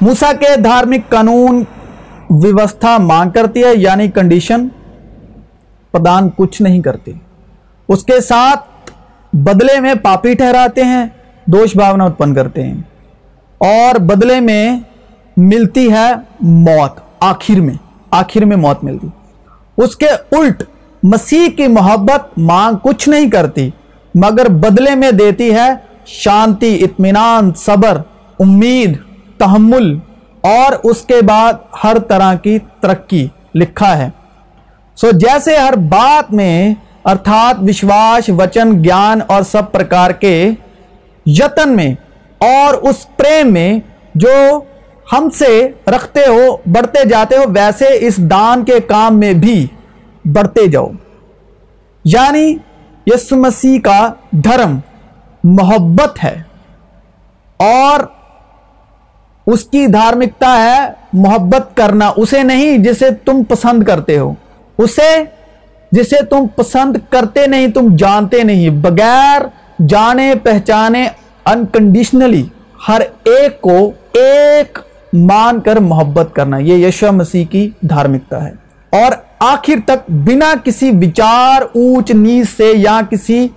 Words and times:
موسا 0.00 0.32
کے 0.40 0.60
دھارمک 0.60 1.10
قانون 1.10 1.64
ویوستھا 2.30 2.98
مانگ 2.98 3.30
کرتی 3.30 3.64
ہے 3.64 3.72
یعنی 3.76 4.08
کنڈیشن 4.08 4.68
پردان 5.92 6.28
کچھ 6.36 6.62
نہیں 6.62 6.80
کرتی۔ 6.80 7.12
اس 7.88 8.04
کے 8.04 8.20
ساتھ 8.20 8.90
بدلے 9.32 9.80
میں 9.80 9.94
پاپی 9.94 10.34
ٹھہراتے 10.34 10.84
ہیں، 10.84 11.06
دوش 11.46 11.76
بھاونا 11.76 12.04
اتپن 12.04 12.34
کرتے 12.34 12.62
ہیں۔ 12.62 12.74
اور 13.58 13.98
بدلے 13.98 14.40
میں 14.40 14.80
ملتی 15.36 15.92
ہے 15.92 16.12
موت، 16.40 17.00
آخر 17.20 17.60
میں 17.60 17.74
آخر 18.10 18.44
میں 18.44 18.56
موت 18.56 18.84
ملتی۔ 18.84 19.08
اس 19.76 19.96
کے 19.96 20.08
الٹ 20.08 20.62
مسیح 21.02 21.48
کی 21.56 21.66
محبت 21.66 22.38
مانگ 22.38 22.76
کچھ 22.82 23.08
نہیں 23.08 23.30
کرتی، 23.30 23.70
مگر 24.14 24.48
بدلے 24.48 24.94
میں 24.94 25.10
دیتی 25.10 25.54
ہے 25.54 25.68
شانتی، 26.06 26.84
اطمینان، 26.84 27.52
صبر، 27.56 28.00
امید۔ 28.40 29.07
تحمل 29.38 29.98
اور 30.40 30.72
اس 30.82 31.02
کے 31.02 31.22
بعد 31.22 31.52
ہر 31.84 31.98
طرح 31.98 32.34
کی 32.34 32.58
ترقی 32.80 33.28
لکھا 33.54 33.98
ہے۔ 33.98 34.10
سو 34.96 35.10
جیسے 35.10 35.56
ہر 35.56 35.76
بات 35.76 36.32
میں 36.32 36.74
ارتھات 37.04 37.56
وشواس 37.68 38.30
وچن، 38.38 38.84
گیان 38.84 39.20
اور 39.26 39.42
سب 39.42 39.72
پرکار 39.72 40.10
کے 40.10 40.50
یتن 41.26 41.76
میں 41.76 41.94
اور 42.38 42.74
اس 42.74 43.16
پریم 43.16 43.52
میں 43.52 43.78
جو 44.14 44.60
ہم 45.12 45.30
سے 45.30 45.68
رکھتے 45.86 46.20
ہو، 46.20 46.56
بڑھتے 46.66 47.08
جاتے 47.08 47.36
ہو، 47.36 47.42
ویسے 47.48 47.86
اس 48.00 48.16
دان 48.16 48.64
کے 48.64 48.80
کام 48.80 49.20
میں 49.20 49.32
بھی 49.32 49.66
بڑھتے 50.24 50.66
جاؤ۔ 50.66 50.88
یعنی 52.04 52.56
یسو 53.06 53.36
مسیح 53.36 53.80
کا 53.80 54.12
دھرم 54.30 54.78
محبت 55.44 56.24
ہے 56.24 56.42
اور 57.56 58.00
اس 59.52 59.64
کی 59.64 59.86
دھارمکتا 59.86 60.62
ہے 60.62 60.92
محبت 61.12 61.76
کرنا، 61.76 62.12
اسے 62.16 62.42
نہیں 62.42 62.78
جسے 62.78 63.10
تم 63.24 63.44
پسند 63.44 63.82
کرتے 63.82 64.18
ہو۔ 64.18 64.34
اسے 64.78 65.22
جسے 65.92 66.24
تم 66.24 66.46
پسند 66.56 66.96
کرتے 67.10 67.46
نہیں، 67.46 67.68
تم 67.68 67.96
جانتے 67.96 68.42
نہیں۔ 68.42 68.70
بغیر 68.70 69.42
جانے، 69.88 70.34
پہچانے 70.42 71.08
انکنڈیشنلی 71.44 72.46
ہر 72.88 73.00
ایک 73.24 73.60
کو 73.60 73.92
ایک 74.12 74.78
مان 75.12 75.60
کر 75.60 75.76
محبت 75.76 76.28
کرنا۔ 76.32 76.58
یہ 76.58 76.86
یشو 76.86 77.12
مسیح 77.12 77.44
کی 77.44 77.70
دھارمکتا 77.80 78.44
ہے۔ 78.44 78.52
اور 78.90 79.12
آخر 79.38 79.74
تک 79.86 80.10
بنا 80.10 80.54
کسی 80.64 80.90
وچار، 80.90 81.62
اونچ 81.62 82.10
نیچ 82.10 82.46
سے 82.56 82.72
یا 82.76 83.00
کسی 83.10 83.48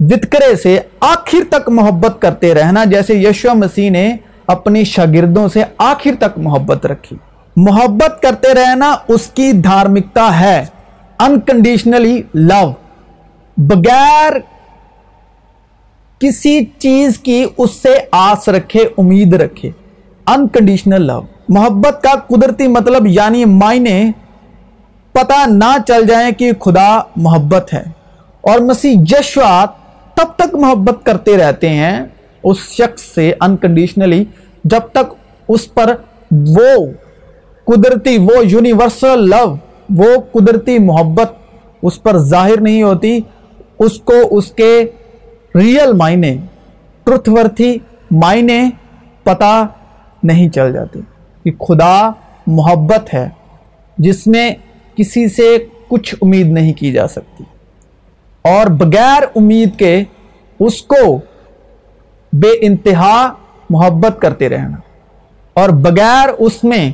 وتکرے 0.00 0.56
سے 0.56 0.80
آخر 1.00 1.38
تک 1.50 1.68
محبت 1.68 2.22
کرتے 2.22 2.54
رہنا، 2.54 2.84
جیسے 2.84 3.14
یشو 3.14 3.54
مسیح 3.54 3.90
نے 3.90 4.16
اپنی 4.46 4.84
شاگردوں 4.84 5.48
سے 5.48 5.62
آخر 5.78 6.10
تک 6.18 6.38
محبت 6.38 6.86
رکھی۔ 6.86 7.16
محبت 7.56 8.22
کرتے 8.22 8.54
رہنا 8.54 8.96
اس 9.08 9.26
کی 9.26 9.52
دھارمکتا 9.52 10.40
ہے۔ 10.40 10.66
انکنڈیشنلی 11.18 12.22
لو 12.34 12.72
بغیر 13.56 14.32
کسی 16.18 16.64
چیز 16.78 17.18
کی 17.18 17.46
اس 17.58 17.70
سے 17.70 17.98
آس 18.10 18.48
رکھے، 18.48 18.88
امید 18.98 19.34
رکھے۔ 19.34 19.70
انکنڈیشنل 20.26 21.02
لو 21.02 21.20
محبت 21.48 22.02
کا 22.02 22.18
قدرتی 22.18 22.68
مطلب 22.68 23.06
یعنی 23.06 23.44
معنی 23.44 24.12
پتہ 25.12 25.48
نہ 25.48 25.76
چل 25.86 26.06
جائیں 26.06 26.32
کہ 26.32 26.52
خدا 26.60 26.98
محبت 27.16 27.74
ہے۔ 27.74 27.82
اور 28.40 28.58
مسیح 28.58 28.96
جشوات 28.98 29.68
تب 30.16 30.26
تک 30.36 30.54
محبت 30.54 31.06
کرتے 31.06 31.36
رہتے 31.36 31.68
ہیں 31.68 32.00
اس 32.42 32.58
شخص 32.58 33.02
سے 33.02 33.32
انکنڈیشنلی 33.40 34.24
جب 34.64 34.80
تک 34.92 35.14
اس 35.48 35.74
پر 35.74 35.94
وہ 36.30 36.86
قدرتی، 37.64 38.18
وہ 38.18 38.46
یونیورسل 38.46 39.28
لو 39.28 39.56
وہ 39.96 40.20
قدرتی 40.32 40.78
محبت 40.78 41.32
اس 41.82 42.02
پر 42.02 42.18
ظاہر 42.18 42.60
نہیں 42.60 42.82
ہوتی، 42.82 43.18
اس 43.78 44.00
کو 44.00 44.14
اس 44.30 44.50
کے 44.52 44.84
ریئل 45.54 45.92
معنی 45.92 46.36
ٹروتھ 47.04 47.28
ورتھی 47.28 47.78
معنی 48.10 48.60
پتہ 49.22 49.66
نہیں 50.22 50.48
چل 50.48 50.72
جاتی 50.72 51.00
کہ 51.44 51.64
خدا 51.64 52.10
محبت 52.46 53.14
ہے، 53.14 53.28
جس 53.98 54.26
میں 54.26 54.50
کسی 54.94 55.28
سے 55.28 55.56
کچھ 55.88 56.14
امید 56.22 56.46
نہیں 56.46 56.72
کی 56.72 56.92
جا 56.92 57.08
سکتی۔ 57.08 57.44
اور 58.44 58.66
بغیر 58.66 59.22
امید 59.34 59.76
کے 59.76 60.04
اس 60.60 60.82
کو 60.82 61.20
بے 62.32 62.48
انتہا 62.60 63.32
محبت 63.70 64.20
کرتے 64.20 64.48
رہنا۔ 64.48 64.76
اور 65.54 65.68
بغیر 65.68 66.28
اس 66.38 66.64
میں 66.64 66.92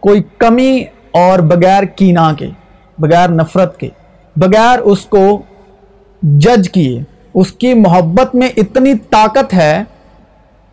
کوئی 0.00 0.22
کمی 0.38 0.84
اور 1.10 1.38
بغیر 1.38 1.82
کینا 1.82 2.32
کے، 2.32 2.46
بغیر 2.98 3.28
نفرت 3.28 3.80
کے، 3.80 3.88
بغیر 4.36 4.78
اس 4.78 5.06
کو 5.06 5.42
جج 6.22 6.70
کیے، 6.70 7.02
اس 7.34 7.52
کی 7.52 7.74
محبت 7.74 8.34
میں 8.34 8.48
اتنی 8.56 8.94
طاقت 9.10 9.54
ہے 9.54 9.82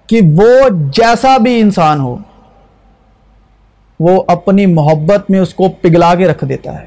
کہ 0.08 0.22
وہ 0.38 0.70
جیسا 0.70 1.38
بھی 1.38 1.62
انسان 1.62 2.00
ہو، 2.00 2.18
وہ 4.00 4.24
اپنی 4.28 4.66
محبت 4.66 5.30
میں 5.30 5.40
اس 5.40 5.54
کو 5.54 5.70
پگلا 5.70 6.16
کے 6.16 6.28
رکھ 6.28 6.46
دیتا 6.46 6.82
ہے۔ 6.82 6.86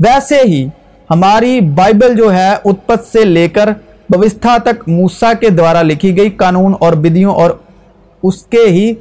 ویسے 0.00 0.38
ہی 0.44 0.68
ہماری 1.10 1.60
بائبل 1.60 2.16
جو 2.16 2.34
ہے، 2.34 2.54
اتپت 2.64 3.04
سے 3.06 3.24
لے 3.24 3.48
کر 3.48 3.68
بوستھا 4.08 4.56
تک 4.64 4.88
موسا 4.88 5.32
کے 5.32 5.48
دوارا 5.48 5.82
لکھی 5.82 6.16
گئی 6.16 6.30
قانون 6.30 6.74
اور 6.80 6.92
بدیوں 6.92 7.34
اور 7.34 7.50
اس 8.22 8.42
کے 8.42 8.64
ہی 8.66 8.94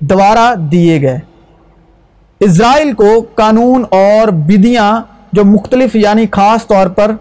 دوارا 0.00 0.54
دیے 0.72 1.02
گئے۔ 1.02 1.18
اسرائیل 2.40 2.92
کو 2.92 3.26
قانون 3.34 3.84
اور 3.90 4.28
بدیاں 4.28 5.02
جو 5.32 5.44
مختلف 5.44 5.96
یعنی 5.96 6.26
خاص 6.30 6.66
طور 6.66 6.86
پر 6.86 7.12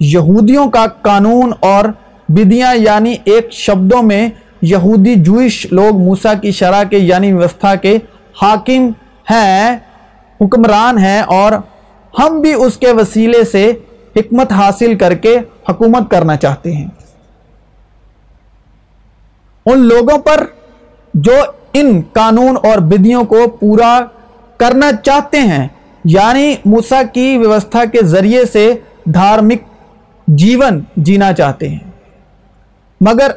یہودیوں 0.00 0.70
کا 0.70 0.86
قانون 0.86 1.52
اور 1.60 1.84
بدیاں 2.28 2.74
یعنی 2.74 3.16
ایک 3.24 3.52
شبدوں 3.52 4.02
میں 4.02 4.28
یہودی 4.62 5.14
جوئش 5.14 5.66
لوگ 5.72 5.96
موسا 5.98 6.34
کی 6.34 6.50
شرح 6.50 6.82
کے 6.82 6.98
یعنی 6.98 7.32
ویوستھا 7.32 7.74
کے 7.74 7.98
حاکم 8.42 8.90
ہیں، 9.30 9.76
حکمران 10.40 10.98
ہیں 10.98 11.20
اور 11.20 11.52
ہم 12.18 12.40
بھی 12.40 12.54
اس 12.54 12.76
کے 12.76 12.92
وسیلے 12.92 13.44
سے 13.44 13.72
حکمت 14.16 14.52
حاصل 14.52 14.98
کر 14.98 15.14
کے 15.14 15.38
حکومت 15.68 16.10
کرنا 16.10 16.36
چاہتے 16.36 16.72
ہیں۔ 16.72 16.88
ان 19.66 19.78
لوگوں 19.78 20.18
پر 20.18 20.44
جو 21.14 21.32
ان 21.72 22.00
قانون 22.12 22.56
اور 22.62 22.78
بدیوں 22.78 23.24
کو 23.24 23.48
پورا 23.60 24.00
کرنا 24.56 24.90
چاہتے 25.04 25.38
ہیں 25.38 25.68
یعنی 26.04 26.54
موسا 26.64 27.02
کی 27.12 27.38
ویوستھا 27.38 27.84
کے 27.84 27.98
ذریعے 28.02 28.44
سے 28.44 28.74
دھارمک 29.04 29.62
جیون 30.28 30.80
جینا 30.96 31.32
چاہتے 31.32 31.68
ہیں۔ 31.68 31.90
مگر 33.00 33.30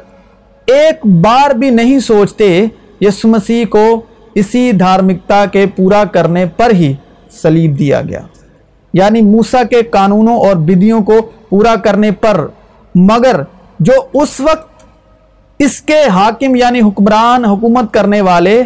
ایک 0.66 1.06
بار 1.06 1.50
بھی 1.50 1.70
نہیں 1.70 1.98
سوچتے 1.98 2.64
یس 3.00 3.24
مسیح 3.24 3.64
کو 3.70 4.00
اسی 4.34 4.72
دھارمکتا 4.72 5.44
کے 5.46 5.66
پورا 5.66 6.04
کرنے 6.04 6.46
پر 6.46 6.70
ہی 6.70 6.94
سلیب 7.30 7.78
دیا 7.78 8.02
گیا۔ 8.02 8.20
یعنی 8.96 9.22
موسا 9.22 9.62
کے 9.62 9.82
قانونوں 9.82 10.36
اور 10.36 10.56
بدیوں 10.56 11.02
کو 11.02 11.12
پورا 11.48 11.74
کرنے 11.76 12.10
پر۔ 12.10 12.46
مگر 12.94 13.40
جو 13.80 13.92
اس 14.14 14.40
وقت 14.40 14.68
اس 15.58 15.82
کے 15.82 16.04
حاکم 16.04 16.54
یعنی 16.54 16.80
حکمران 16.80 17.44
حکومت 17.44 17.94
کرنے 17.94 18.20
والے 18.20 18.62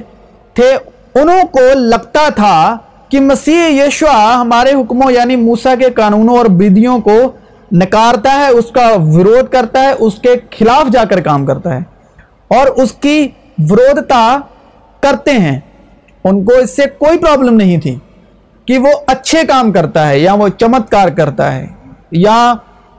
تھے، 0.54 0.76
انہوں 1.14 1.42
کو 1.42 1.60
لگتا 1.74 2.28
تھا 2.28 2.78
کہ 3.08 3.20
مسیح 3.20 3.82
یشوا 3.86 4.34
ہمارے 4.40 4.70
حکموں 4.70 5.10
یعنی 5.10 5.36
موسا 5.36 5.74
کے 5.74 5.90
قانونوں 5.90 6.36
اور 6.36 6.46
بدیوں 6.46 7.00
کو 7.00 7.32
نکارتا 7.72 8.32
ہے، 8.32 8.48
اس 8.48 8.64
کا 8.70 8.96
ورود 8.98 9.52
کرتا 9.52 9.82
ہے، 9.82 9.92
اس 9.98 10.14
کے 10.14 10.34
خلاف 10.58 10.92
جا 10.92 11.04
کر 11.04 11.20
کام 11.20 11.46
کرتا 11.46 11.74
ہے۔ 11.74 11.80
اور 12.48 12.66
اس 12.66 12.92
کی 12.92 13.28
ورودتا 13.70 14.38
کرتے 15.00 15.30
ہیں۔ 15.30 15.60
ان 16.24 16.44
کو 16.44 16.52
اس 16.52 16.76
سے 16.76 16.82
کوئی 16.98 17.18
پرابلم 17.18 17.54
نہیں 17.54 17.78
تھی۔ 17.78 17.98
کہ 18.66 18.78
وہ 18.78 18.88
اچھے 19.06 19.42
کام 19.48 19.72
کرتا 19.72 20.08
ہے، 20.08 20.18
یا 20.18 20.34
وہ 20.34 20.48
چمتکار 20.48 21.08
کرتا 21.08 21.54
ہے، 21.54 21.66
یا 22.10 22.54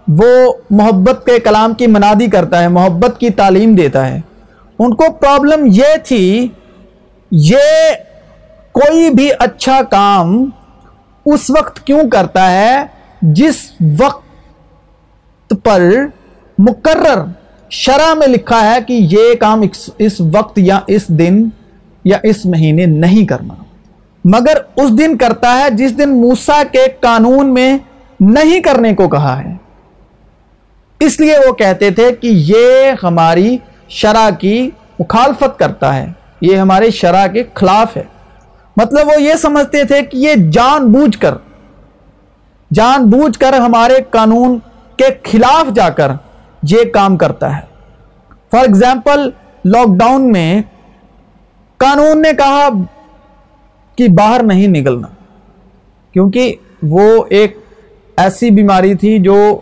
وہ 0.07 0.53
محبت 0.69 1.25
کے 1.25 1.39
کلام 1.39 1.73
کی 1.73 1.87
منادی 1.87 2.27
کرتا 2.27 2.61
ہے، 2.61 2.67
محبت 2.67 3.19
کی 3.19 3.29
تعلیم 3.29 3.75
دیتا 3.75 4.07
ہے۔ 4.07 4.19
ان 4.79 4.95
کو 4.95 5.11
پرابلم 5.11 5.65
یہ 5.65 5.95
تھی، 6.03 6.47
یہ 7.31 7.91
کوئی 8.71 9.09
بھی 9.09 9.29
اچھا 9.39 9.81
کام 9.81 10.49
اس 11.25 11.49
وقت 11.49 11.79
کیوں 11.79 12.09
کرتا 12.09 12.51
ہے؟ 12.51 12.85
جس 13.21 13.55
وقت 13.99 15.53
پر 15.63 15.81
مقرر 16.57 17.23
شرح 17.69 18.13
میں 18.13 18.27
لکھا 18.27 18.59
ہے 18.71 18.77
کہ 18.87 18.93
یہ 18.93 19.33
کام 19.39 19.61
اس 19.97 20.21
وقت 20.33 20.59
یا 20.59 20.79
اس 20.87 21.07
دن 21.07 21.43
یا 22.05 22.17
اس 22.23 22.45
مہینے 22.45 22.85
نہیں 22.85 23.25
کرنا۔ 23.25 23.60
مگر 24.25 24.57
اس 24.75 24.97
دن 24.97 25.17
کرتا 25.17 25.59
ہے 25.59 25.69
جس 25.69 25.97
دن 25.97 26.21
موسا 26.21 26.63
کے 26.71 26.85
قانون 26.99 27.53
میں 27.53 27.77
نہیں 28.19 28.59
کرنے 28.59 28.95
کو 28.95 29.09
کہا 29.09 29.43
ہے۔ 29.43 29.53
اس 30.99 31.19
لیے 31.19 31.37
وہ 31.47 31.53
کہتے 31.53 31.91
تھے 31.91 32.11
کہ 32.11 32.27
یہ 32.31 32.91
ہماری 33.03 33.57
شرح 33.89 34.29
کی 34.29 34.69
مخالفت 34.99 35.59
کرتا 35.59 35.95
ہے۔ 35.95 36.11
یہ 36.41 36.57
ہمارے 36.57 36.91
شرع 36.91 37.27
کے 37.27 37.43
خلاف 37.53 37.97
ہے۔ 37.97 38.03
مطلب 38.77 39.07
وہ 39.07 39.21
یہ 39.21 39.33
سمجھتے 39.33 39.83
تھے 39.83 40.01
کہ 40.01 40.17
یہ 40.17 40.33
جان 40.51 40.91
بوجھ 40.91 41.17
کر، 41.17 41.33
جان 42.73 43.09
بوجھ 43.09 43.39
کر 43.39 43.53
ہمارے 43.53 43.93
قانون 44.09 44.59
کے 44.97 45.05
خلاف 45.23 45.75
جا 45.75 45.89
کر 45.89 46.11
یہ 46.63 46.83
کام 46.93 47.17
کرتا 47.17 47.55
ہے۔ 47.57 47.61
فار 48.51 48.61
ایگزامپل 48.61 49.29
لاک 49.65 49.87
ڈاؤن 49.99 50.31
میں 50.31 50.61
قانون 51.77 52.21
نے 52.21 52.31
کہا 52.37 52.69
کہ 54.07 54.13
باہر 54.13 54.43
نہیں 54.43 54.67
نکلنا۔ 54.67 55.07
کیونکہ 56.13 56.55
وہ 56.83 57.23
ایک 57.29 57.57
ایسی 58.17 58.49
بیماری 58.49 58.93
تھی 58.93 59.19
جو 59.19 59.59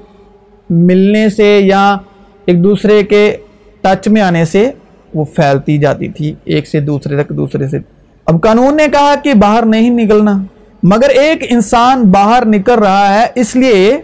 ملنے 0.70 1.30
سے 1.30 1.60
یا 1.60 1.98
ایک 2.46 2.64
دوسرے 2.64 3.04
کے 3.04 3.38
ٹچ 3.82 4.08
میں 4.08 4.22
آنے 4.22 4.46
سے 4.46 4.72
وہ 5.14 5.26
پھیلتی 5.26 5.78
جاتی 5.78 6.10
تھی، 6.10 6.34
ایک 6.44 6.68
سے 6.68 6.80
دوسرے 6.80 7.24
تک، 7.24 7.30
دوسرے 7.30 7.68
سے۔ 7.68 7.78
اب 8.26 8.42
قانون 8.42 8.78
نے 8.78 8.86
کہا 8.94 9.16
کہ 9.24 9.34
باہر 9.34 9.66
نہیں 9.66 9.90
نکلنا، 9.90 10.44
مگر 10.84 11.10
ایک 11.10 11.44
انسان 11.50 12.02
باہر 12.04 12.46
نکل 12.46 12.74
رہا 12.74 13.20
ہے 13.20 13.26
اس 13.36 13.56
لیے 13.56 13.98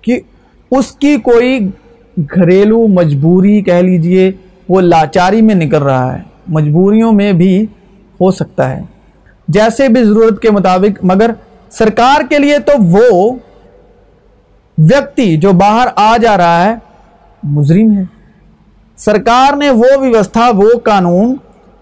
کہ 0.00 0.20
اس 0.70 0.92
کی 0.92 1.16
کوئی 1.16 1.60
گھریلو 2.18 2.86
مجبوری 2.86 3.62
کہہ 3.62 3.74
لیجیے، 3.74 4.32
وہ 4.68 4.80
لاچاری 4.80 5.42
میں 5.42 5.54
نکل 5.54 5.82
رہا 5.82 6.18
ہے۔ 6.18 6.22
مجبوریوں 6.48 7.12
میں 7.12 7.32
بھی 7.32 7.62
ہو 8.20 8.30
سکتا 8.30 8.76
ہے۔ 8.76 8.82
جیسے 9.48 9.88
بھی 9.88 10.04
ضرورت 10.04 10.42
کے 10.42 10.50
مطابق، 10.50 10.98
مگر 11.02 11.30
سرکار 11.70 12.20
کے 12.30 12.38
لیے 12.38 12.58
تو 12.58 12.72
وہ 12.80 13.32
ویکتی 14.78 15.36
جو 15.36 15.52
باہر 15.52 15.88
آ 15.96 16.16
جا 16.16 16.36
رہا 16.36 16.64
ہے، 16.64 16.74
مجرم 17.42 17.98
ہے۔ 17.98 18.02
سرکار 18.96 19.56
نے 19.56 19.70
وہ 19.70 19.96
ویوستھا، 20.00 20.50
وہ 20.50 20.70
قانون 20.84 21.36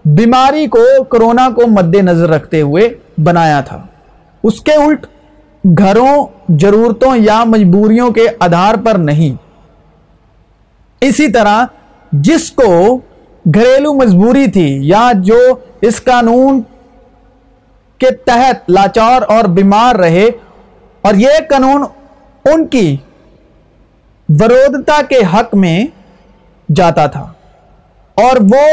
بیماری 0.05 0.67
کو، 0.67 1.03
کرونا 1.03 1.49
کو 1.55 1.67
مد 1.67 1.95
نظر 1.95 2.29
رکھتے 2.29 2.61
ہوئے 2.61 2.89
بنایا 3.23 3.61
تھا۔ 3.61 3.85
اس 4.43 4.61
کے 4.61 4.73
الٹ 4.73 5.05
گھروں، 5.77 6.27
ضرورتوں 6.61 7.15
یا 7.15 7.43
مجبوریوں 7.43 8.11
کے 8.11 8.27
آدھار 8.39 8.75
پر 8.75 8.95
نہیں۔ 8.95 9.35
اسی 11.01 11.27
طرح 11.27 11.65
جس 12.11 12.51
کو 12.51 12.99
گھریلو 13.55 13.93
مجبوری 13.93 14.47
تھی 14.47 14.87
یا 14.87 15.11
جو 15.15 15.55
اس 15.81 16.03
قانون 16.03 16.61
کے 18.03 18.11
تحت 18.11 18.69
لاچار 18.69 19.21
اور 19.27 19.43
بیمار 19.43 19.95
رہے 19.95 20.25
اور 21.01 21.13
یہ 21.13 21.29
قانون 21.49 21.83
ان 22.45 22.65
کی 22.67 22.97
ورودتا 24.29 25.01
کے 25.09 25.19
حق 25.33 25.55
میں 25.55 25.85
جاتا 26.75 27.05
تھا۔ 27.05 27.31
اور 28.15 28.35
وہ، 28.41 28.65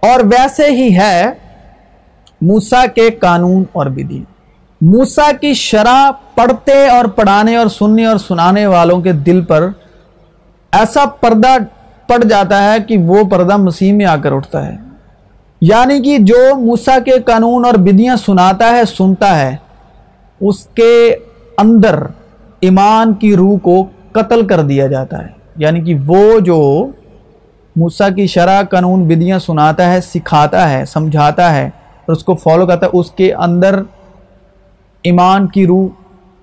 اور 0.00 0.20
ویسے 0.24 0.66
ہی 0.66 0.96
ہے 0.96 1.30
موسا 2.40 2.84
کے 2.86 3.10
قانون 3.10 3.64
اور 3.72 3.86
بدی 3.86 4.22
موسا 4.80 5.30
کی 5.40 5.54
شرح 5.54 6.10
پڑھتے 6.34 6.88
اور 6.88 7.04
پڑھانے 7.04 7.56
اور 7.56 7.66
سننے 7.66 8.06
اور 8.06 8.18
سنانے 8.18 8.66
والوں 8.66 9.00
کے 9.00 9.12
دل 9.12 9.44
پر 9.44 9.68
ایسا 10.72 11.04
پردہ 11.20 11.56
پڑ 12.06 12.24
جاتا 12.24 12.72
ہے 12.72 12.76
کہ 12.88 12.98
وہ 12.98 13.24
پردہ 13.24 13.56
مسیح 13.56 13.92
میں 13.92 14.06
آ 14.06 14.16
کر 14.16 14.32
اٹھتا 14.32 14.66
ہے۔ 14.66 14.76
یعنی 15.66 16.02
کہ 16.02 16.18
جو 16.18 16.54
موسا 16.54 16.98
کے 16.98 17.10
قانون 17.10 17.64
اور 17.64 17.74
بدیاں 17.74 18.16
سناتا 18.16 18.70
ہے، 18.70 18.84
سنتا 18.84 19.40
ہے، 19.40 19.56
اس 20.40 20.66
کے 20.66 21.16
اندر 21.58 22.02
ایمان 22.60 23.14
کی 23.14 23.36
روح 23.36 23.58
کو 23.58 23.86
قتل 24.12 24.46
کر 24.46 24.60
دیا 24.60 24.86
جاتا 24.86 25.22
ہے۔ 25.22 25.28
یعنی 25.56 25.80
کہ 25.80 25.94
وہ 26.06 26.40
جو 26.40 26.88
موسا 27.76 28.08
کی 28.08 28.26
شرح 28.26 28.62
قانون، 28.62 29.04
بدیاں 29.04 29.38
سناتا 29.38 29.92
ہے، 29.92 30.00
سکھاتا 30.00 30.70
ہے، 30.70 30.84
سمجھاتا 30.84 31.54
ہے 31.54 31.66
اور 32.06 32.12
اس 32.12 32.24
کو 32.24 32.34
فالو 32.34 32.66
کرتا 32.66 32.86
ہے، 32.86 32.98
اس 32.98 33.10
کے 33.10 33.34
اندر 33.34 33.82
ایمان 35.02 35.46
کی 35.46 35.66
روح 35.66 35.88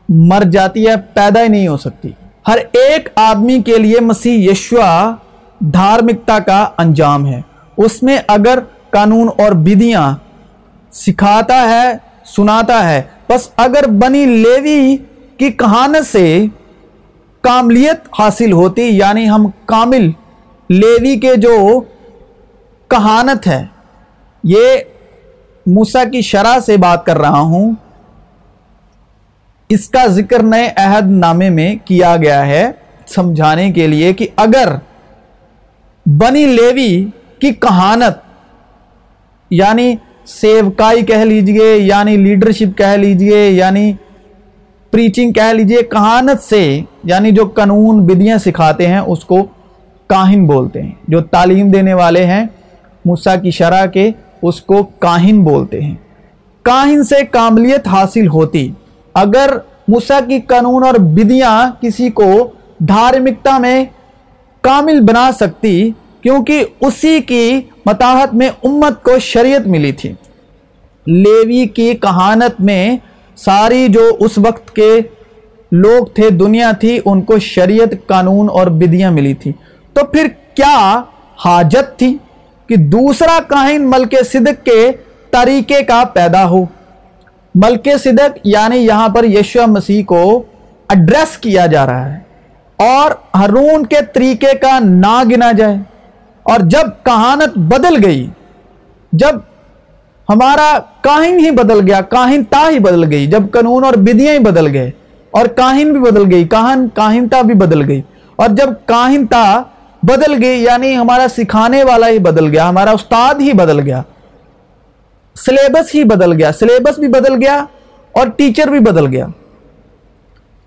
مر 0.09 0.43
جاتی 0.51 0.87
ہے، 0.87 0.95
پیدا 1.13 1.43
ہی 1.43 1.47
نہیں 1.47 1.67
ہو 1.67 1.77
سکتی۔ 1.77 2.09
ہر 2.47 2.57
ایک 2.57 3.09
آدمی 3.15 3.61
کے 3.61 3.77
لیے 3.77 3.99
مسیح 4.01 4.51
یشوا 4.51 5.15
دھارمکتا 5.59 6.39
کا 6.39 6.69
انجام 6.77 7.25
ہے۔ 7.25 7.41
اس 7.77 8.03
میں 8.03 8.17
اگر 8.27 8.59
قانون 8.91 9.29
اور 9.37 9.51
بدیاں 9.51 10.11
سکھاتا 10.91 11.61
ہے، 11.69 11.91
سناتا 12.25 12.89
ہے۔ 12.89 13.01
بس 13.29 13.49
اگر 13.55 13.87
بنی 13.89 14.25
لیوی 14.25 14.97
کی 15.37 15.51
کہانت 15.51 16.07
سے 16.07 16.45
کاملیت 17.41 18.07
حاصل 18.19 18.51
ہوتی 18.51 18.81
یعنی 18.81 19.29
ہم 19.29 19.47
کامل 19.65 20.09
لیوی 20.69 21.19
کے 21.19 21.35
جو 21.35 21.81
کہانت 22.87 23.47
ہے، 23.47 23.63
یہ 24.43 24.75
موسا 25.65 26.03
کی 26.03 26.21
شرح 26.21 26.59
سے 26.59 26.77
بات 26.77 27.05
کر 27.05 27.17
رہا 27.17 27.39
ہوں۔ 27.39 27.71
اس 29.69 29.89
کا 29.89 30.05
ذکر 30.07 30.43
نئے 30.43 30.69
عہد 30.75 31.11
نامے 31.11 31.49
میں 31.49 31.75
کیا 31.85 32.15
گیا 32.15 32.45
ہے، 32.45 32.71
سمجھانے 33.07 33.71
کے 33.71 33.87
لیے 33.87 34.13
کہ 34.13 34.27
اگر 34.35 34.75
بنی 36.05 36.45
لیوی 36.45 37.05
کی 37.39 37.53
کہانت 37.53 38.30
یعنی 39.51 39.95
سیوکائی 40.25 41.05
کہہ 41.05 41.17
لیجیے 41.17 41.77
یعنی 41.77 42.17
لیڈرشپ 42.17 42.77
کہہ 42.77 42.97
لیجیے 42.97 43.49
یعنی 43.49 43.93
پریچنگ 44.91 45.31
کہہ 45.31 45.53
لیجیے، 45.53 45.81
کہانت 45.81 46.43
سے 46.43 46.81
یعنی 47.03 47.31
جو 47.31 47.45
قانون 47.45 48.05
بدیاں 48.05 48.37
سکھاتے 48.37 48.87
ہیں، 48.87 48.99
اس 48.99 49.25
کو 49.25 49.47
کاہن 50.07 50.45
بولتے 50.45 50.81
ہیں، 50.81 50.91
جو 51.07 51.21
تعلیم 51.21 51.71
دینے 51.71 51.93
والے 51.93 52.25
ہیں، 52.25 52.45
موسیٰ 53.05 53.41
کی 53.41 53.51
شرح 53.51 53.85
کے 53.85 54.11
اس 54.41 54.61
کو 54.61 54.83
کاہن 54.83 55.43
بولتے 55.43 55.81
ہیں۔ 55.81 55.95
کاہن 56.61 57.03
سے 57.03 57.25
کاملیت 57.25 57.87
حاصل 57.87 58.27
ہوتی۔ 58.27 58.71
اگر 59.13 59.57
موسیٰ 59.87 60.19
کی 60.27 60.39
قانون 60.39 60.83
اور 60.83 60.93
بدیاں 60.93 61.71
کسی 61.81 62.09
کو 62.09 62.51
دھارمکتا 62.79 63.57
میں 63.57 63.85
کامل 64.61 64.99
بنا 64.99 65.31
سکتی، 65.39 65.91
کیونکہ 66.21 66.65
اسی 66.81 67.19
کی 67.19 67.61
متاحت 67.85 68.33
میں 68.33 68.49
امت 68.63 69.03
کو 69.03 69.19
شریعت 69.19 69.67
ملی 69.67 69.91
تھی۔ 69.91 70.13
لیوی 71.07 71.67
کی 71.67 71.93
کہانت 71.93 72.61
میں 72.61 72.97
ساری 73.35 73.87
جو 73.89 74.17
اس 74.19 74.37
وقت 74.37 74.75
کے 74.75 74.99
لوگ 75.71 76.05
تھے، 76.05 76.29
دنیا 76.29 76.71
تھی، 76.71 76.99
ان 77.05 77.21
کو 77.21 77.39
شریعت، 77.39 78.07
قانون 78.07 78.47
اور 78.49 78.67
بدیاں 78.67 79.11
ملی 79.11 79.33
تھی۔ 79.33 79.51
تو 79.93 80.05
پھر 80.05 80.27
کیا 80.53 81.01
حاجت 81.45 81.99
تھی 81.99 82.17
کہ 82.67 82.75
دوسرا 82.75 83.39
کاہن 83.47 83.89
ملک 83.89 84.15
صدق 84.31 84.65
کے 84.65 84.91
طریقے 85.31 85.83
کا 85.83 86.03
پیدا 86.13 86.49
ہو؟ 86.49 86.65
ملک 87.55 87.89
صدق 88.03 88.37
یعنی 88.43 88.77
یہاں 88.77 89.09
پر 89.09 89.23
یشو 89.23 89.67
مسیح 89.67 90.03
کو 90.03 90.43
اڈریس 90.87 91.37
کیا 91.37 91.65
جا 91.65 91.85
رہا 91.85 92.13
ہے 92.13 92.19
اور 92.75 93.37
ہرون 93.37 93.85
کے 93.85 93.95
طریقے 94.13 94.57
کا 94.61 94.79
نہ 94.79 95.23
گنا 95.31 95.51
جائے۔ 95.51 95.75
اور 96.45 96.59
جب 96.69 96.87
کہانت 97.05 97.57
بدل 97.71 98.03
گئی، 98.05 98.27
جب 99.13 99.35
ہمارا 100.29 100.71
کاہن 101.01 101.39
ہی 101.39 101.51
بدل 101.51 101.79
گیا، 101.87 102.01
کاہن 102.11 102.43
تا 102.49 102.63
ہی 102.69 102.79
بدل 102.79 103.11
گئی، 103.11 103.25
جب 103.27 103.51
قانون 103.51 103.83
اور 103.85 103.93
بدیاں 103.99 104.33
ہی 104.33 104.39
بدل 104.39 104.67
گئے، 104.73 104.89
اور 105.33 105.45
کاہن 105.55 105.91
بھی 105.93 106.01
بدل 106.01 106.31
گئی، 106.31 106.47
کاہن 106.47 106.87
کاہنتا 106.93 107.41
بھی 107.41 107.53
بدل 107.55 107.87
گئی، 107.89 108.01
اور 108.35 108.49
جب 108.57 108.69
کاہنتا 108.85 109.43
بدل 110.03 110.41
گئی 110.43 110.63
یعنی 110.63 110.95
ہمارا 110.97 111.27
سکھانے 111.29 111.83
والا 111.83 112.07
ہی 112.07 112.19
بدل 112.19 112.47
گیا، 112.47 112.69
ہمارا 112.69 112.91
استاد 112.91 113.41
ہی 113.41 113.51
بدل 113.53 113.79
گیا 113.79 114.01
سلیبس 115.35 115.93
ہی 115.95 116.03
بدل 116.03 116.33
گیا 116.33 116.51
سلیبس 116.59 116.99
بھی 116.99 117.07
بدل 117.09 117.35
گیا، 117.41 117.63
اور 118.15 118.27
ٹیچر 118.37 118.69
بھی 118.69 118.79
بدل 118.81 119.05
گیا۔ 119.07 119.25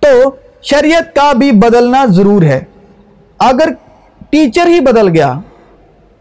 تو 0.03 0.09
شریعت 0.63 1.15
کا 1.17 1.33
بھی 1.39 1.51
بدلنا 1.63 2.05
ضرور 2.11 2.43
ہے۔ 2.43 2.61
اگر 3.41 3.73
ٹیچر 4.31 4.67
ہی 4.67 4.81
بدل 4.81 5.09
گیا 5.09 5.33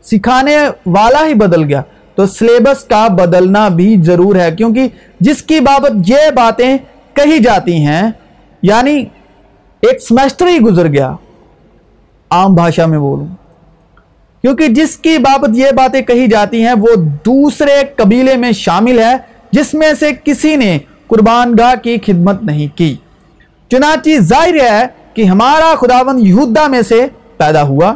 سکھانے 0.03 0.57
والا 0.85 1.27
ہی 1.27 1.33
بدل 1.33 1.63
گیا۔ 1.63 1.81
تو 2.15 2.25
سلیبس 2.25 2.83
کا 2.83 3.07
بدلنا 3.07 3.67
بھی 3.67 4.01
ضرور 4.03 4.35
ہے، 4.35 4.51
کیونکہ 4.57 4.87
جس 5.19 5.43
کی 5.43 5.59
بابت 5.59 6.09
یہ 6.09 6.29
باتیں 6.35 6.77
کہی 7.13 7.39
جاتی 7.39 7.75
ہیں 7.75 8.11
یعنی 8.61 9.05
ایک 9.81 10.01
سمیسٹر 10.01 10.47
ہی 10.47 10.57
گزر 10.57 10.87
گیا، 10.87 11.15
عام 12.29 12.55
بھاشا 12.55 12.85
میں 12.85 12.99
بولوں۔ 12.99 13.27
کیونکہ 14.41 14.67
جس 14.67 14.97
کی 14.97 15.17
بابت 15.17 15.49
یہ 15.53 15.71
باتیں 15.75 16.01
کہی 16.01 16.27
جاتی 16.27 16.65
ہیں، 16.65 16.73
وہ 16.73 16.95
دوسرے 17.25 17.81
قبیلے 17.95 18.37
میں 18.37 18.51
شامل 18.51 18.99
ہے، 18.99 19.15
جس 19.51 19.73
میں 19.73 19.93
سے 19.99 20.09
کسی 20.23 20.55
نے 20.55 20.77
قربان 21.07 21.55
گاہ 21.59 21.75
کی 21.83 21.97
خدمت 22.05 22.43
نہیں 22.43 22.77
کی۔ 22.77 22.95
چنانچہ 23.71 24.19
ظاہر 24.19 24.55
ہے 24.71 24.87
کہ 25.13 25.21
ہمارا 25.21 25.75
خداوند 25.75 26.27
یہودہ 26.27 26.67
میں 26.67 26.81
سے 26.81 27.05
پیدا 27.37 27.63
ہوا 27.63 27.95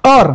اور 0.00 0.26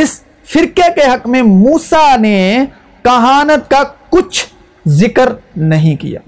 اس 0.00 0.20
فرقے 0.48 0.92
کے 0.96 1.00
حق 1.00 1.26
میں 1.26 1.42
موسا 1.42 2.16
نے 2.16 2.64
کہانت 3.02 3.70
کا 3.70 3.82
کچھ 4.10 4.46
ذکر 4.88 5.28
نہیں 5.56 5.96
کیا۔ 5.96 6.20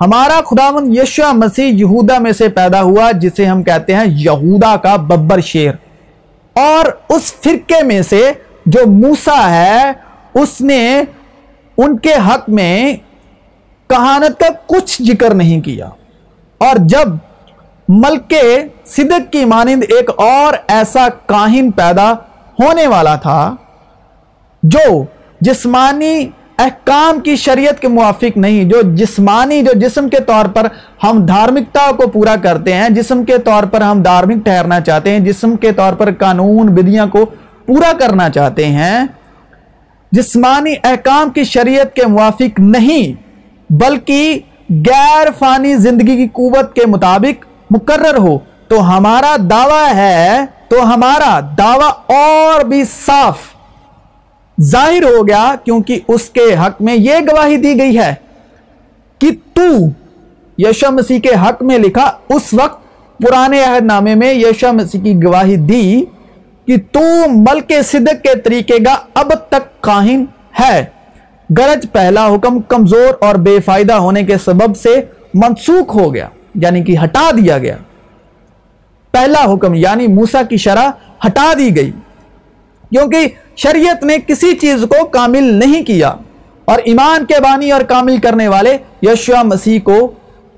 ہمارا 0.00 0.40
خداون 0.50 0.96
یشوا 0.96 1.32
مسیح 1.32 1.64
یہودا 1.64 2.18
میں 2.18 2.32
سے 2.32 2.48
پیدا 2.48 2.82
ہوا، 2.82 3.10
جسے 3.12 3.44
ہم 3.44 3.62
کہتے 3.62 3.94
ہیں 3.94 4.04
یہودا 4.08 4.76
کا 4.76 4.96
ببر 4.96 5.40
شیر۔ 5.40 5.72
اور 6.52 6.84
اس 7.08 7.32
فرقے 7.32 7.82
میں 7.82 8.02
سے 8.02 8.32
جو 8.66 8.80
موسا 8.86 9.50
ہے، 9.50 9.92
اس 10.34 10.60
نے 10.60 11.02
ان 11.76 11.98
کے 11.98 12.14
حق 12.14 12.48
میں 12.48 12.96
کہانت 13.86 14.40
کا 14.40 14.46
کچھ 14.66 15.02
ذکر 15.02 15.34
نہیں 15.34 15.60
کیا۔ 15.60 15.86
اور 16.58 16.76
جب 16.80 17.08
ملک 17.88 18.34
صدق 18.86 19.32
کی 19.32 19.44
مانند 19.44 19.82
ایک 19.88 20.10
اور 20.16 20.54
ایسا 20.68 21.06
کاہن 21.26 21.70
پیدا 21.70 22.12
ہونے 22.60 22.86
والا 22.86 23.14
تھا، 23.16 23.54
جو 24.62 25.04
جسمانی 25.40 26.28
احکام 26.58 27.20
کی 27.20 27.34
شریعت 27.36 27.80
کے 27.80 27.88
موافق 27.88 28.36
نہیں، 28.36 28.64
جو 28.64 28.80
جسمانی، 28.94 29.62
جو 29.62 29.72
جسم 29.80 30.08
کے 30.08 30.20
طور 30.20 30.46
پر 30.46 30.66
ہم 31.02 31.24
دھارمکتا 31.26 31.90
کو 31.96 32.08
پورا 32.08 32.34
کرتے 32.42 32.74
ہیں، 32.74 32.88
جسم 32.88 33.24
کے 33.24 33.38
طور 33.38 33.62
پر 33.62 33.80
ہم 33.80 34.02
دھارمک 34.02 34.44
ٹھہرنا 34.44 34.80
چاہتے 34.80 35.10
ہیں، 35.10 35.20
جسم 35.20 35.56
کے 35.56 35.72
طور 35.72 35.92
پر 35.92 36.12
قانون، 36.18 36.74
بدیاں 36.74 37.06
کو 37.06 37.24
پورا 37.66 37.92
کرنا 37.98 38.28
چاہتے 38.30 38.66
ہیں۔ 38.66 39.04
جسمانی 40.12 40.74
احکام 40.84 41.30
کی 41.30 41.44
شریعت 41.44 41.94
کے 41.96 42.06
موافق 42.06 42.60
نہیں، 42.60 43.12
بلکہ 43.70 44.38
غیر 44.86 45.30
فانی 45.38 45.74
زندگی 45.76 46.16
کی 46.16 46.28
قوت 46.32 46.74
کے 46.74 46.86
مطابق 46.86 47.44
مقرر 47.70 48.16
ہو 48.16 48.38
تو 48.68 48.96
ہمارا 48.96 49.36
دعویٰ 49.50 49.94
ہے، 49.94 50.38
تو 50.68 50.94
ہمارا 50.94 51.40
دعویٰ 51.58 51.90
اور 52.06 52.64
بھی 52.64 52.84
صاف۔ 53.06 53.38
ظاہر 54.60 55.02
ہو 55.02 55.28
گیا 55.28 55.54
کیونکہ 55.64 56.00
اس 56.08 56.28
کے 56.30 56.54
حق 56.54 56.82
میں 56.82 56.94
یہ 56.94 57.14
گواہی 57.32 57.56
دی 57.56 57.78
گئی 57.78 57.98
ہے 57.98 58.14
کہ 59.18 59.30
تو 59.54 59.66
یشو 60.58 60.90
مسیح 60.90 61.18
کے 61.20 61.28
حق 61.28 61.62
میں 61.62 61.78
لکھا، 61.78 62.10
اس 62.28 62.52
وقت 62.52 62.82
پرانے 63.18 63.62
عہد 63.62 63.84
نامے 63.84 64.14
میں 64.14 64.32
یشو 64.34 64.72
مسیح 64.72 65.00
کی 65.00 65.14
گواہی 65.24 65.56
دی 65.56 66.04
کہ 66.66 66.76
تو 66.92 67.00
ملک 67.28 67.72
صدق 67.84 68.22
کے 68.22 68.34
طریقے 68.34 68.78
کا 68.78 68.96
اب 69.14 69.32
تک 69.48 69.80
کاہن 69.80 70.24
ہے۔ 70.60 70.84
گرج 71.58 71.86
پہلا 71.92 72.26
حکم 72.26 72.60
کمزور 72.60 73.14
اور 73.20 73.34
بے 73.34 73.60
فائدہ 73.60 73.92
ہونے 73.92 74.22
کے 74.22 74.38
سبب 74.44 74.76
سے 74.76 74.94
منسوخ 75.34 75.94
ہو 75.96 76.14
گیا۔ 76.14 76.28
یعنی 76.54 76.84
کہ 76.84 76.96
ہٹا 77.04 77.30
دیا 77.36 77.58
گیا۔ 77.58 77.76
پہلا 79.10 79.52
حکم 79.52 79.74
یعنی 79.74 80.06
موسا 80.06 80.42
کی 80.42 80.56
شرح 80.56 80.90
ہٹا 81.26 81.52
دی 81.58 81.76
گئی۔ 81.76 81.90
کیونکہ 82.90 83.28
شریعت 83.56 84.04
نے 84.04 84.16
کسی 84.26 84.56
چیز 84.56 84.84
کو 84.90 85.06
کامل 85.06 85.44
نہیں 85.44 85.84
کیا 85.84 86.14
اور 86.64 86.78
ایمان 86.84 87.26
کے 87.26 87.34
بانی 87.40 87.72
اور 87.72 87.80
کامل 87.80 88.16
کرنے 88.16 88.48
والے 88.48 88.78
یشوا 89.02 89.42
مسیح 89.42 89.80
کو 89.80 90.12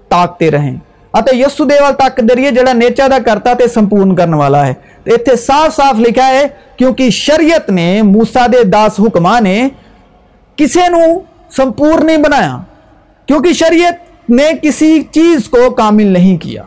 تاکتے 0.08 0.50
رہیں۔ 0.50 0.76
اتے 1.12 1.36
یسو 1.36 1.64
دیوال 1.64 1.94
تاک 1.94 2.20
دریئے 2.28 2.50
جڑا 2.50 2.72
نیچا 2.72 3.06
دا 3.10 3.18
کرتا 3.18 3.54
تے 3.54 3.68
سمپورن 3.68 4.14
کرنے 4.14 4.36
والا 4.36 4.66
ہے۔ 4.66 4.74
تو 5.04 5.14
اتھے 5.14 5.36
صاف 5.36 5.76
صاف 5.76 5.94
لکھا 5.98 6.26
ہے، 6.26 6.46
کیونکہ 6.76 7.10
شریعت 7.10 7.70
نے 7.70 8.02
موسیٰ 8.02 8.46
دے 8.52 8.64
داس 8.64 9.00
حکمانے 9.00 9.68
کسے 10.56 10.88
نو 10.88 11.18
سمپور 11.50 11.98
نہیں 11.98 12.16
بنایا۔ 12.16 12.58
کیونکہ 13.26 13.52
شریعت 13.52 13.94
نے 14.28 14.50
کسی 14.62 15.02
چیز 15.02 15.49
کو 15.49 15.71
کامل 15.71 16.06
نہیں 16.06 16.38
کیا۔ 16.38 16.62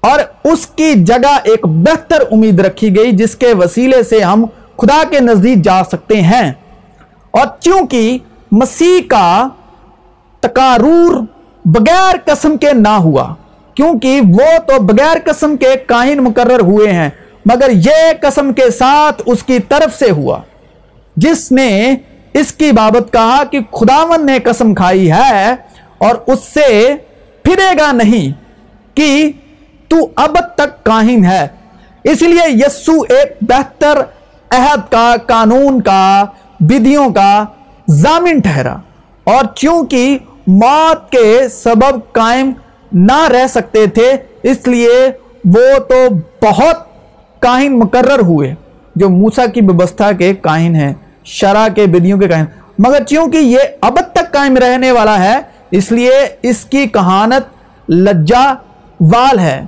اور 0.00 0.18
اس 0.44 0.66
کی 0.66 0.94
جگہ 1.04 1.38
ایک 1.44 1.66
بہتر 1.66 2.22
امید 2.30 2.60
رکھی 2.60 2.96
گئی، 2.96 3.12
جس 3.12 3.36
کے 3.36 3.54
وسیلے 3.54 4.02
سے 4.02 4.20
ہم 4.20 4.44
خدا 4.76 5.02
کے 5.10 5.20
نزدیک 5.20 5.62
جا 5.62 5.84
سکتے 5.84 6.22
ہیں۔ 6.22 6.52
اور 7.30 7.46
چونکہ 7.60 8.18
مسیح 8.52 9.08
کا 9.08 9.48
تقارور 10.40 11.14
بغیر 11.64 12.16
قسم 12.24 12.56
کے 12.56 12.72
نہ 12.72 12.88
ہوا، 12.88 13.34
کیونکہ 13.74 14.20
وہ 14.20 14.58
تو 14.66 14.82
بغیر 14.82 15.16
قسم 15.24 15.56
کے 15.56 15.74
کائن 15.86 16.18
مقرر 16.18 16.60
ہوئے 16.60 16.92
ہیں، 16.92 17.10
مگر 17.46 17.70
یہ 17.74 18.12
قسم 18.20 18.52
کے 18.52 18.70
ساتھ 18.70 19.22
اس 19.26 19.42
کی 19.42 19.58
طرف 19.68 19.98
سے 19.98 20.10
ہوا۔ 20.10 20.40
جس 21.16 21.52
نے 21.52 21.96
اس 22.32 22.52
کی 22.52 22.72
بابت 22.72 23.12
کہا 23.12 23.44
کہ 23.44 23.58
خداون 23.72 24.26
نے 24.26 24.38
قسم 24.38 24.74
کھائی 24.74 25.12
ہے 25.12 25.54
اور 26.02 26.14
اس 26.26 26.38
سے 26.54 26.94
پھرے 27.42 27.78
گا 27.78 27.92
نہیں 27.92 28.32
کہ 28.96 29.32
تو 29.88 29.96
اب 30.16 30.36
تک 30.54 30.84
کاہن 30.84 31.24
ہے۔ 31.24 31.48
اس 32.04 32.22
لیے 32.22 32.50
یسو 32.50 32.92
ایک 33.08 33.36
بہتر 33.40 33.98
عہد 34.50 34.92
کا، 34.92 35.14
قانون 35.26 35.80
کا، 35.80 36.24
بدیوں 36.60 37.10
کا 37.10 37.44
ضامن 37.88 38.38
ٹھہرا۔ 38.40 38.76
اور 39.24 39.44
چونکہ 39.54 40.18
موت 40.46 41.12
کے 41.12 41.48
سبب 41.48 42.12
قائم 42.12 42.52
نہ 42.92 43.28
رہ 43.28 43.46
سکتے 43.46 43.86
تھے، 43.86 44.16
اس 44.42 44.68
لیے 44.68 45.10
وہ 45.44 45.78
تو 45.78 46.08
بہت 46.42 46.76
کاہن 47.38 47.78
مقرر 47.78 48.18
ہوئے۔ 48.18 48.54
جو 48.96 49.08
موسا 49.08 49.46
کی 49.46 49.60
وبستھا 49.60 50.12
کے 50.12 50.34
کاہن 50.34 50.74
ہیں 50.74 50.94
شرح 51.24 51.68
کے 51.68 51.86
بدیوں 51.86 52.20
کے 52.20 52.28
کاہن۔ 52.28 52.44
مگر 52.78 53.04
چونکہ 53.04 53.36
یہ 53.36 53.58
اب 53.80 53.98
تک 54.12 54.32
قائم 54.32 54.56
رہنے 54.56 54.92
والا 54.92 55.24
ہے 55.24 55.51
اس 55.72 55.92
لیے 55.92 56.26
اس 56.42 56.64
کی 56.64 56.86
کہانت 56.86 57.90
لجا 57.90 58.44
وال 59.00 59.38
ہے۔ 59.38 59.60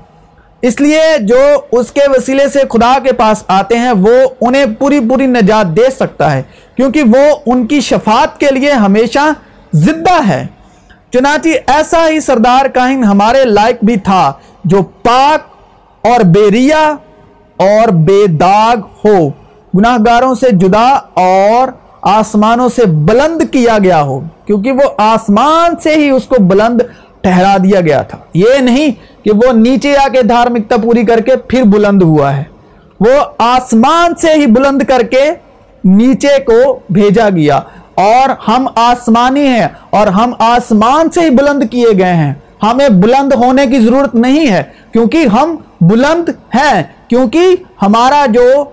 اس 0.63 0.81
لیے 0.81 1.01
جو 1.21 1.39
اس 1.73 1.91
کے 1.93 2.01
وسیلے 2.17 2.49
سے 2.49 2.61
خدا 2.71 2.97
کے 3.05 3.13
پاس 3.13 3.43
آتے 3.49 3.79
ہیں، 3.79 3.93
وہ 3.93 4.17
انہیں 4.41 4.65
پوری 4.79 5.01
پوری 5.01 5.27
نجات 5.27 5.77
دے 5.77 5.91
سکتا 5.91 6.33
ہے، 6.33 6.43
کیونکہ 6.77 7.03
وہ 7.03 7.25
ان 7.47 7.67
کی 7.67 7.81
شفاعت 7.81 8.39
کے 8.41 8.51
لیے 8.51 8.73
ہمیشہ 8.73 9.31
زدہ 9.73 10.19
ہے۔ 10.29 10.47
چنانچہ 11.13 11.49
ایسا 11.67 12.09
ہی 12.09 12.21
سردار 12.21 12.67
کاہن 12.67 13.05
ہمارے 13.05 13.45
لائق 13.45 13.85
بھی 13.85 13.97
تھا، 13.97 14.33
جو 14.65 14.83
پاک 14.83 16.07
اور 16.07 16.21
بیریا 16.21 16.85
اور 17.57 17.89
بے 18.07 18.27
داغ 18.27 18.77
ہو۔ 19.05 19.29
گناہ 19.75 19.97
گاروں 20.07 20.35
سے 20.35 20.51
جدا 20.51 20.89
اور 21.15 21.69
آسمانوں 22.05 22.69
سے 22.69 22.87
بلند 22.87 23.43
کیا 23.53 23.79
گیا 23.85 24.03
ہو، 24.03 24.21
کیونکہ 24.47 24.73
وہ 24.73 24.89
آسمان 24.97 25.77
سے 25.83 25.95
ہی 25.95 26.11
اس 26.11 26.25
کو 26.25 26.43
بلند 26.43 26.81
ٹھہرا 27.21 27.57
دیا 27.57 27.81
گیا 27.81 28.03
تھا۔ 28.03 28.19
یہ 28.35 28.59
نہیں 28.61 28.91
کہ 29.25 29.31
وہ 29.31 29.53
نیچے 29.53 29.97
آ 29.97 30.07
کے 30.09 30.23
دھارمکتا 30.23 30.77
پوری 30.77 31.05
کر 31.05 31.21
کے 31.21 31.37
پھر 31.37 31.63
بلند 31.63 32.03
ہوا 32.03 32.37
ہے۔ 32.37 32.45
وہ 33.01 33.25
آسمان 33.39 34.15
سے 34.15 34.35
ہی 34.35 34.47
بلند 34.47 34.83
کر 34.83 35.03
کے 35.03 35.25
نیچے 35.85 36.39
کو 36.45 36.79
بھیجا 36.91 37.29
گیا۔ 37.29 37.61
اور 37.95 38.29
ہم 38.49 38.67
آسمانی 38.75 39.47
ہیں، 39.47 39.69
اور 39.91 40.07
ہم 40.07 40.33
آسمان 40.39 41.11
سے 41.11 41.21
ہی 41.21 41.31
بلند 41.31 41.63
کیے 41.71 41.89
گئے 41.99 42.15
ہیں۔ 42.15 42.35
ہمیں 42.63 42.89
بلند 42.89 43.33
ہونے 43.33 43.67
کی 43.67 43.79
ضرورت 43.79 44.15
نہیں 44.15 44.49
ہے، 44.49 44.63
کیونکہ 44.93 45.27
ہم 45.27 45.57
بلند 45.81 46.29
ہیں، 46.55 46.83
کیونکہ 47.09 47.57
ہمارا 47.83 48.25
جو 48.29 48.65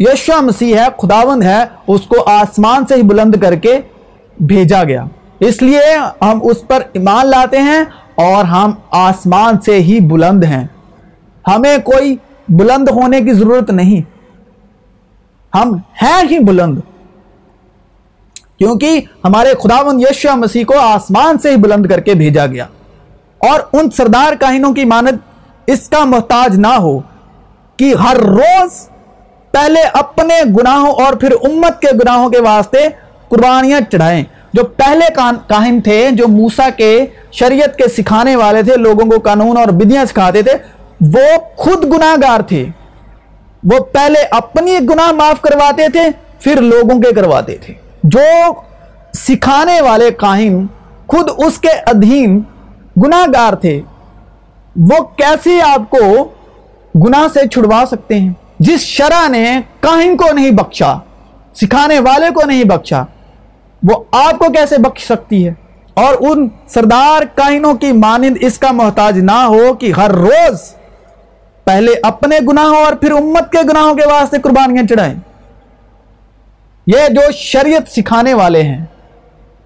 یشو 0.00 0.42
مسیح 0.42 0.76
ہے، 0.76 0.84
خداوند 0.98 1.42
ہے، 1.42 1.64
اس 1.86 2.00
کو 2.00 2.30
آسمان 2.30 2.86
سے 2.86 2.94
ہی 2.94 3.02
بلند 3.02 3.34
کر 3.34 3.54
کے 3.54 3.80
بھیجا 4.40 4.84
گیا۔ 4.84 5.04
اس 5.40 5.62
لیے 5.62 5.80
ہم 6.22 6.40
اس 6.42 6.68
پر 6.68 6.82
ایمان 6.92 7.26
لاتے 7.26 7.58
ہیں 7.58 7.80
اور 8.14 8.44
ہم 8.44 8.70
آسمان 8.90 9.60
سے 9.60 9.80
ہی 9.80 10.00
بلند 10.00 10.44
ہیں۔ 10.44 10.66
ہمیں 11.48 11.78
کوئی 11.78 12.16
بلند 12.48 12.88
ہونے 12.88 13.20
کی 13.20 13.32
ضرورت 13.32 13.70
نہیں۔ 13.70 14.00
ہم 15.56 15.74
ہیں 16.02 16.22
ہی 16.30 16.38
بلند۔ 16.38 16.78
کیونکہ 18.58 19.00
ہمارے 19.24 19.52
خداون 19.62 20.00
یشو 20.00 20.36
مسیح 20.36 20.64
کو 20.64 20.78
آسمان 20.78 21.38
سے 21.38 21.50
ہی 21.50 21.56
بلند 21.56 21.86
کر 21.86 22.00
کے 22.00 22.14
بھیجا 22.14 22.46
گیا۔ 22.46 22.64
اور 23.38 23.60
ان 23.72 23.90
سردار 23.90 24.32
کاہنوں 24.40 24.74
کی 24.74 24.84
مانت 24.84 25.14
اس 25.66 25.88
کا 25.88 26.04
محتاج 26.04 26.58
نہ 26.58 26.66
ہو 26.66 26.98
کہ 27.76 27.94
ہر 27.94 28.16
روز 28.16 28.88
پہلے 29.52 29.80
اپنے 29.92 30.34
گناہوں 30.44 30.90
اور 30.90 31.12
پھر 31.12 31.32
امت 31.32 31.80
کے 31.80 31.88
گناہوں 31.94 32.30
کے 32.30 32.40
واسطے 32.40 32.88
قربانیاں 33.28 33.80
چڑھائیں۔ 33.92 34.24
جو 34.52 34.64
پہلے 34.64 35.04
کاہن 35.46 35.80
تھے، 35.80 36.08
جو 36.12 36.28
موسا 36.28 36.68
کے 36.76 37.06
شریعت 37.32 37.76
کے 37.76 37.88
سکھانے 37.88 38.36
والے 38.36 38.62
تھے، 38.62 38.76
لوگوں 38.76 39.10
کو 39.10 39.20
قانون 39.20 39.56
اور 39.56 39.66
بدیاں 39.66 40.04
سکھاتے 40.04 40.42
تھے، 40.42 40.52
وہ 41.00 41.38
خود 41.56 41.84
گناہ 41.84 42.14
گار 42.22 42.40
تھے۔ 42.40 42.66
وہ 43.64 43.78
پہلے 43.78 44.24
اپنی 44.30 44.78
گناہ 44.78 45.12
معاف 45.12 45.40
کرواتے 45.40 45.88
تھے، 45.88 46.00
پھر 46.40 46.60
لوگوں 46.60 47.00
کے 47.00 47.14
کرواتے 47.14 47.56
تھے۔ 47.56 47.74
جو 48.02 48.52
سکھانے 49.12 49.80
والے 49.80 50.10
کاہن 50.10 50.66
خود 51.06 51.30
اس 51.46 51.58
کے 51.58 51.70
ادھین 51.70 52.42
گناہ 52.96 53.26
گار 53.34 53.52
تھے، 53.52 53.80
وہ 54.76 55.04
کیسے 55.04 55.60
آپ 55.60 55.90
کو 55.90 56.28
گناہ 56.94 57.26
سے 57.34 57.48
چھڑوا 57.48 57.84
سکتے 57.90 58.20
ہیں؟ 58.20 58.32
جس 58.58 58.80
شرح 58.80 59.28
نے 59.28 59.60
کاہن 59.80 60.16
کو 60.16 60.34
نہیں 60.34 60.50
بخشا، 60.50 60.94
سکھانے 61.54 62.00
والے 62.00 62.26
کو 62.34 62.46
نہیں 62.46 62.64
بخشا، 62.64 63.02
وہ 63.82 64.04
آپ 64.12 64.38
کو 64.38 64.52
کیسے 64.52 64.78
بخش 64.78 65.04
سکتی 65.04 65.48
ہے؟ 65.48 65.54
اور 65.94 66.14
ان 66.20 66.48
سردار 66.68 67.22
کائنوں 67.34 67.74
کی 67.74 67.92
مانند 67.92 68.36
اس 68.40 68.58
کا 68.58 68.72
محتاج 68.72 69.18
نہ 69.18 69.44
ہو 69.46 69.74
کہ 69.74 69.92
ہر 69.92 70.10
روز 70.10 70.74
پہلے 71.64 71.94
اپنے 72.02 72.38
گناہوں 72.48 72.76
اور 72.76 72.92
پھر 72.92 73.10
امت 73.10 73.52
کے 73.52 73.58
گناہوں 73.70 73.94
کے 73.94 74.06
واسطے 74.06 74.38
قربانیاں 74.38 74.86
چڑھائیں۔ 74.86 75.14
یہ 76.86 77.08
جو 77.08 77.30
شریعت 77.32 77.88
سکھانے 77.88 78.34
والے 78.34 78.62
ہیں 78.62 78.84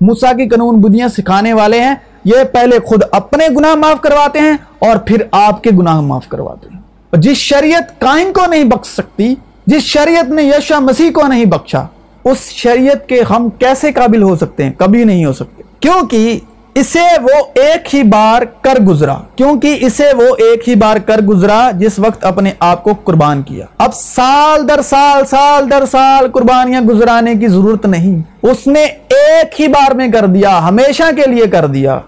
موسا 0.00 0.32
کی 0.32 0.49
قانون 0.49 0.80
بدیاں 0.80 1.08
سکھانے 1.08 1.52
والے 1.52 1.80
ہیں، 1.80 1.94
یہ 2.25 2.44
پہلے 2.52 2.78
خود 2.78 3.02
اپنے 3.12 3.49
گناہ 3.56 3.75
معاف 3.75 4.00
کرواتے 4.00 4.38
ہیں 4.38 4.56
اور 4.78 4.96
پھر 4.96 5.22
آپ 5.32 5.62
کے 5.62 5.70
گناہ 5.70 6.00
معاف 6.00 6.28
کرواتے 6.28 6.68
ہیں۔ 6.75 6.82
جس 7.12 7.37
شریعت 7.37 8.00
کائن 8.00 8.33
کو 8.33 8.47
نہیں 8.47 8.64
بخش 8.64 8.88
سکتی، 8.88 9.35
جس 9.66 9.83
شریعت 9.83 10.31
نے 10.31 10.42
یشا 10.42 10.78
مسیح 10.78 11.11
کو 11.11 11.26
نہیں 11.26 11.45
بخشا، 11.45 11.83
اس 12.25 12.50
شریعت 12.50 13.09
کے 13.09 13.23
ہم 13.31 13.49
کیسے 13.50 13.92
قابل 13.92 14.23
ہو 14.23 14.37
سکتے 14.37 14.64
ہیں؟ 14.64 14.73
کبھی 14.78 15.04
نہیں 15.04 15.25
ہو 15.25 15.33
سکتے۔ 15.33 15.62
کیونکہ 15.81 16.38
اسے 16.75 17.21
وہ 17.23 17.45
ایک 17.54 17.95
ہی 17.95 18.02
بار 18.02 18.42
کر 18.42 18.81
گزرا، 18.81 19.16
کیونکہ 19.37 19.78
اسے 19.81 20.12
وہ 20.16 20.37
ایک 20.38 20.69
ہی 20.69 20.75
بار 20.75 20.97
کر 20.97 21.21
گزرا 21.21 21.71
جس 21.71 21.99
وقت 21.99 22.25
اپنے 22.25 22.52
آپ 22.61 22.85
کو 22.85 22.95
قربان 23.04 23.42
کیا۔ 23.42 23.66
اب 23.78 23.95
سال 23.95 24.69
در 24.69 24.83
سال 24.83 25.25
سال 25.25 25.71
در 25.71 25.87
سال 25.90 26.31
قربانیاں 26.31 26.81
گزرانے 26.81 27.35
کی 27.35 27.49
ضرورت 27.49 27.87
نہیں۔ 27.87 28.23
اس 28.42 28.66
نے 28.66 28.85
ایک 29.09 29.61
ہی 29.61 29.69
بار 29.69 29.95
میں 29.95 30.09
کر 30.09 30.26
دیا، 30.26 30.69
ہمیشہ 30.69 31.02
کے 31.16 31.31
لیے 31.31 31.47
کر 31.47 31.66
دیا۔ 31.66 32.00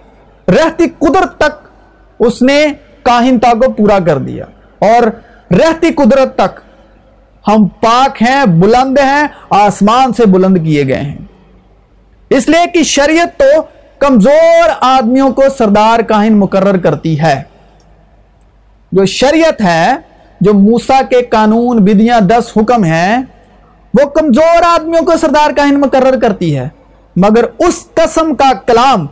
رہتی 0.48 0.84
قدرت 0.98 1.36
تک 1.36 1.68
اس 2.18 2.42
نے 2.42 2.66
کاہنتا 3.02 3.52
کو 3.52 3.72
پورا 3.72 3.98
کر 3.98 4.18
دیا۔ 4.18 4.44
اور 4.84 5.02
رہتی 5.54 5.92
قدرت 5.92 6.34
تک 6.34 6.60
ہم 7.48 7.68
پاک 7.68 8.22
ہیں، 8.22 8.44
بلند 8.46 8.98
ہیں، 8.98 9.26
آسمان 9.50 10.12
سے 10.12 10.26
بلند 10.26 10.64
کیے 10.64 10.86
گئے 10.86 11.00
ہیں۔ 11.00 11.18
اس 12.30 12.48
لیے 12.48 12.66
کہ 12.74 12.82
شریعت 12.82 13.38
تو 13.38 13.62
کمزور 13.98 14.68
آدمیوں 14.80 15.30
کو 15.30 15.42
سردار 15.58 16.00
کاہن 16.00 16.32
مقرر 16.32 16.76
کرتی 16.78 17.20
ہے۔ 17.20 17.42
جو 18.92 19.06
شریعت 19.06 19.60
ہے، 19.60 19.94
جو 20.40 20.54
موسا 20.54 21.02
کے 21.10 21.22
قانون 21.22 21.76
بدیاں 21.76 22.20
دس 22.20 22.52
حکم 22.56 22.84
ہیں، 22.84 23.22
وہ 23.94 24.10
کمزور 24.10 24.62
آدمیوں 24.62 25.04
کو 25.04 25.12
سردار 25.20 25.50
کاہن 25.50 25.80
مقرر 25.80 26.18
کرتی 26.20 26.58
ہے۔ 26.58 26.68
مگر 27.16 27.44
اس 27.58 27.86
قسم 27.94 28.34
کا 28.34 28.52
کلام 28.66 29.06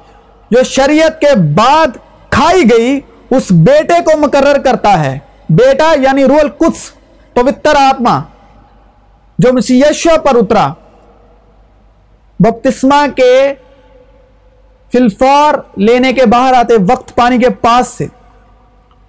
جو 0.50 0.62
شریعت 0.62 1.20
کے 1.20 1.36
بعد 1.36 1.86
کھائی 2.30 2.62
گئی، 2.70 3.00
اس 3.30 3.42
بیٹے 3.50 4.02
کو 4.04 4.18
مقرر 4.18 4.58
کرتا 4.58 5.04
ہے۔ 5.04 5.18
بیٹا 5.52 5.94
یعنی 6.00 6.24
رول 6.24 6.48
کچھ 6.58 6.92
پوتر 7.34 7.74
آتما 7.76 8.20
جو 9.38 9.52
مسیشو 9.52 10.20
پر 10.24 10.36
اترا 10.36 10.72
بپتسما 12.40 13.06
کے 13.16 13.54
فلفار 14.92 15.54
لینے 15.76 16.12
کے 16.12 16.26
باہر 16.26 16.54
آتے 16.54 16.74
وقت 16.92 17.14
پانی 17.14 17.38
کے 17.38 17.50
پاس 17.50 17.88
سے، 17.88 18.06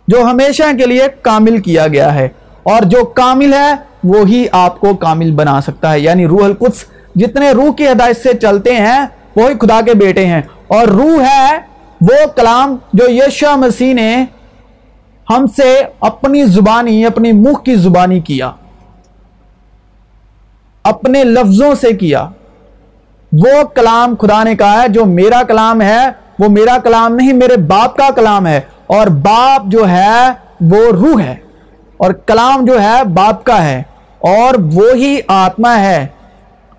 جو 0.08 0.22
ہمیشہ 0.22 0.64
کے 0.78 0.86
لیے 0.86 1.08
کامل 1.22 1.62
کیا 1.62 1.88
گیا 1.88 2.14
ہے۔ 2.14 2.30
اور 2.64 2.82
جو 2.82 3.06
کامل 3.06 3.54
ہے، 3.54 3.74
وہی 4.04 4.46
آپ 4.52 4.80
کو 4.80 4.96
کامل 4.96 5.32
بنا 5.32 5.62
سکتا 5.62 5.92
ہے۔ 5.92 6.00
یعنی 6.00 6.28
روح 6.28 6.44
القدس، 6.44 6.86
جتنے 7.16 7.52
روح 7.52 7.74
کی 7.74 7.88
ہدایت 7.88 8.24
سے 8.24 8.34
چلتے 8.34 8.76
ہیں، 8.76 9.08
وہی 9.36 9.54
خدا 9.54 9.82
کے 9.82 9.94
بیٹے 9.94 10.26
ہیں۔ 10.26 10.42
اور 10.68 10.88
روح 10.88 11.24
ہے، 11.24 11.58
وہ 12.02 12.26
کلام 12.36 12.78
جو 12.94 13.06
یشو 13.10 13.58
مسیح 13.58 13.94
نے 13.94 14.26
ہم 15.30 15.46
سے 15.48 15.82
اپنی 16.00 16.46
زبانی، 16.46 17.06
اپنی 17.06 17.32
منہ 17.32 17.53
کی 17.53 17.75
زبانی 17.75 18.20
کیا۔ 18.20 18.51
اپنے 20.84 21.24
لفظوں 21.24 21.75
سے 21.75 21.94
کیا۔ 21.94 22.30
وہ 23.34 23.63
کلام 23.75 24.15
خدا 24.15 24.44
نے 24.44 24.56
کہا 24.56 24.84
ہے، 24.84 24.88
جو 24.88 25.06
میرا 25.06 25.44
کلام 25.48 25.82
ہے، 25.82 26.08
وہ 26.39 26.50
میرا 26.50 26.77
کلام 26.84 27.15
نہیں، 27.15 27.34
میرے 27.34 27.58
باپ 27.58 27.96
کا 27.96 28.10
کلام 28.15 28.48
ہے۔ 28.48 28.62
اور 28.88 29.08
باپ 29.08 29.62
جو 29.65 29.89
ہے، 29.89 30.34
وہ 30.62 30.92
روح 30.92 31.22
ہے۔ 31.22 31.36
اور 31.98 32.12
کلام 32.12 32.65
جو 32.65 32.82
ہے، 32.82 33.03
باپ 33.03 33.44
کا 33.44 33.63
ہے۔ 33.63 33.84
اور 34.20 34.53
وہی 34.74 35.20
آتما 35.27 35.80
ہے۔ 35.80 36.08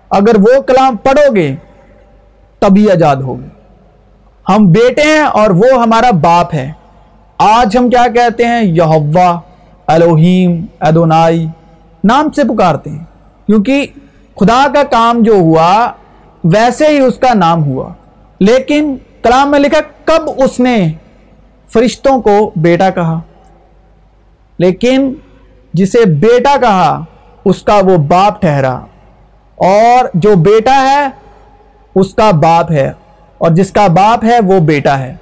اگر 0.09 0.35
وہ 0.39 0.61
کلام 0.61 0.95
پڑھو 0.95 1.35
گے 1.35 1.55
تبھی 2.59 2.91
آزاد 2.91 3.15
ہوگے 3.15 3.47
ہم 4.49 4.71
بیٹے 4.71 5.01
ہیں 5.01 5.23
اور 5.23 5.49
وہ 5.49 5.81
ہمارا 5.81 6.11
باپ 6.11 6.53
ہے۔ 6.53 6.71
آج 7.37 7.77
ہم 7.77 7.89
کیا 7.89 8.07
کہتے 8.13 8.45
ہیں؟ 8.45 8.63
یہوا، 8.63 9.39
الوہیم، 9.87 10.65
ادونائی، 10.79 11.47
نام 12.03 12.31
سے 12.31 12.43
پکارتے 12.43 12.89
ہیں۔ 12.89 13.03
کیونکہ 13.45 13.87
خدا 14.35 14.67
کا 14.73 14.83
کام 14.83 15.23
جو 15.23 15.33
ہوا، 15.33 15.91
ویسے 16.43 16.87
ہی 16.87 16.99
اس 16.99 17.17
کا 17.17 17.33
نام 17.33 17.63
ہوا۔ 17.63 17.93
لیکن 18.39 18.95
کلام 19.23 19.51
میں 19.51 19.59
لکھا، 19.59 19.79
کب 20.05 20.29
اس 20.37 20.59
نے 20.59 20.91
فرشتوں 21.73 22.21
کو 22.21 22.51
بیٹا 22.55 22.89
کہا؟ 22.89 23.19
لیکن 24.57 25.13
جسے 25.73 26.05
بیٹا 26.05 26.57
کہا، 26.61 27.03
اس 27.45 27.63
کا 27.63 27.75
وہ 27.75 27.97
باپ 27.97 28.41
ٹھہرا۔ 28.41 28.73
اور 29.55 30.09
جو 30.13 30.35
بیٹا 30.35 30.81
ہے، 30.81 31.07
اس 31.95 32.13
کا 32.13 32.31
باپ 32.31 32.71
ہے۔ 32.71 32.91
اور 33.37 33.51
جس 33.51 33.71
کا 33.71 33.87
باپ 33.87 34.25
ہے، 34.25 34.39
وہ 34.45 34.59
بیٹا 34.59 34.99
ہے۔ 34.99 35.15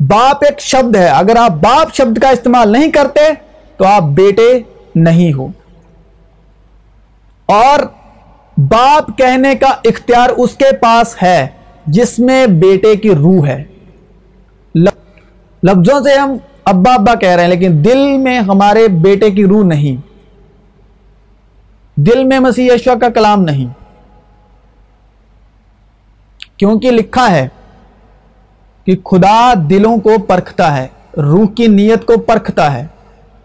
باپ 0.00 0.44
ایک 0.44 0.60
شبد 0.60 0.96
ہے۔ 0.96 1.08
اگر 1.08 1.36
آپ 1.36 1.50
باپ 1.50 1.94
شبد 1.94 2.18
کا 2.18 2.28
استعمال 2.28 2.72
نہیں 2.72 2.90
کرتے 2.90 3.20
تو 3.76 3.86
آپ 3.86 4.02
بیٹے 4.02 4.60
نہیں 4.94 5.32
ہو۔ 5.32 5.48
اور 7.46 7.78
باپ 8.56 9.18
کہنے 9.18 9.54
کا 9.54 9.68
اختیار 9.84 10.28
اس 10.28 10.54
کے 10.54 10.76
پاس 10.76 11.22
ہے 11.22 11.46
جس 11.86 12.18
میں 12.18 12.46
بیٹے 12.46 12.96
کی 12.96 13.14
روح 13.14 13.46
ہے۔ 13.46 13.64
لفظوں 15.62 16.00
سے 16.00 16.14
ہم 16.14 16.36
ابا 16.64 16.94
ابا 16.94 17.14
کہہ 17.14 17.28
رہے 17.28 17.42
ہیں، 17.42 17.50
لیکن 17.50 17.84
دل 17.84 18.18
میں 18.18 18.40
ہمارے 18.40 18.88
بیٹے 18.88 19.30
کی 19.30 19.44
روح 19.44 19.64
نہیں۔ 19.64 20.08
دل 22.00 22.24
میں 22.24 22.40
مسیح 22.40 22.72
یشوا 22.72 22.94
کا 22.94 23.08
کلام 23.08 23.42
نہیں۔ 23.42 23.66
کیونکہ 26.56 26.90
لکھا 26.90 27.30
ہے 27.30 27.48
کہ 28.84 28.96
خدا 29.04 29.52
دلوں 29.70 29.96
کو 29.96 30.10
پرکھتا 30.26 30.76
ہے، 30.76 30.86
روح 31.16 31.46
کی 31.46 31.66
نیت 31.66 32.04
کو 32.04 32.20
پرکھتا 32.20 32.72
ہے۔ 32.72 32.86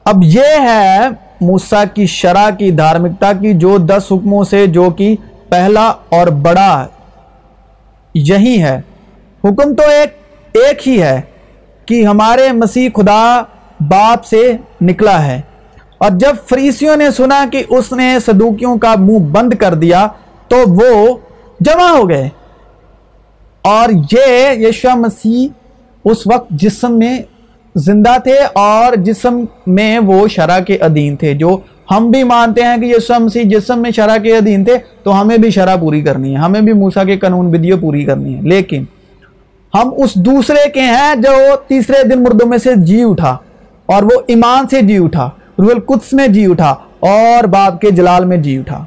اب 0.06 0.16
یہ 0.24 0.62
ہے 0.62 1.00
موسا 1.42 1.84
کی 1.86 2.06
شرح 2.06 2.50
کی 2.50 2.72
دھارمکتا 2.72 3.34
کی 3.34 3.54
جو 3.54 3.78
دس 3.78 4.04
حکموں 4.12 4.44
سے 4.44 4.68
جو 4.68 4.90
کہ 4.90 5.16
پہلا 5.50 5.88
اور 5.88 6.28
بڑا 6.28 6.88
یہی 8.14 8.64
ہے۔ 8.64 8.82
حکم 9.44 9.76
تو 9.76 9.90
ایک 9.90 10.18
ایک 10.54 10.88
ہی 10.88 11.02
ہے 11.02 11.22
کہ 11.86 12.06
ہمارے 12.06 12.52
مسیح 12.52 12.90
خدا 12.96 13.42
باپ 13.80 14.26
سے 14.26 14.58
نکلا 14.82 15.26
ہے۔ 15.26 15.42
اور 15.98 16.10
جب 16.12 16.36
فریسیوں 16.50 16.96
نے 16.96 17.12
سنا 17.12 17.46
کہ 17.52 17.64
اس 17.70 17.94
نے 17.94 18.18
صدوکیوں 18.26 18.78
کا 18.78 18.96
منہ 18.98 19.20
بند 19.20 19.54
کر 19.54 19.74
دیا 19.74 20.08
تو 20.48 20.58
وہ 20.68 21.18
جمع 21.60 21.88
ہو 21.88 22.10
گئے۔ 22.10 22.30
اور 23.66 23.90
یہ 24.12 24.66
یشو 24.68 24.96
مسیح 24.96 25.48
اس 26.06 26.28
وقت 26.28 26.50
جسم 26.52 26.98
میں 27.00 27.18
زندہ 27.76 28.18
تھے 28.24 28.38
اور 28.54 28.96
جسم 28.96 29.44
میں 29.68 30.00
وہ 30.00 30.28
شرح 30.28 30.60
کے 30.60 30.76
ادین 30.76 31.16
تھے، 31.16 31.34
جو 31.34 31.58
ہم 31.92 32.12
بھی 32.12 32.24
مانتے 32.24 32.64
ہیں 32.64 32.78
کہ 32.78 32.86
یسو 32.86 33.20
مسیح 33.20 33.44
جسم 33.46 33.82
میں 33.82 33.92
شرح 33.92 34.18
کے 34.18 34.38
ادین 34.38 34.64
تھے، 34.64 34.78
تو 35.04 35.22
ہمیں 35.22 35.38
بھی 35.38 35.50
شرح 35.50 35.76
پوری 35.76 36.02
کرنی 36.02 36.32
ہے، 36.32 36.40
ہمیں 36.40 36.62
بھی 36.62 36.74
موسا 36.74 37.04
کے 37.04 37.18
قانون 37.18 37.52
بدیو 37.52 37.78
پوری 37.78 38.04
کرنی 38.06 38.36
ہے۔ 38.36 38.42
لیکن 38.42 38.84
ہم 39.74 39.90
اس 39.98 40.16
دوسرے 40.16 40.70
کے 40.70 40.80
ہیں 40.80 41.16
جو 41.16 41.56
تیسرے 41.68 42.04
دن 42.08 42.24
مردوں 42.24 42.48
میں 42.48 42.58
سے 42.58 42.70
جی 42.76 43.04
اٹھا 43.04 43.38
اور 43.86 44.04
وہ 44.04 44.22
ایمان 44.28 44.68
سے 44.68 44.82
جی 44.82 44.98
اٹھا 44.98 45.30
روح 45.60 45.70
القدس 45.74 46.14
میں 46.14 46.28
جی 46.28 46.46
اٹھا 46.46 46.76
اور 47.00 47.44
باپ 47.44 47.82
کے 47.82 47.92
جلال 47.92 48.26
میں 48.26 48.38
جی 48.38 48.58
اٹھا۔ 48.58 48.86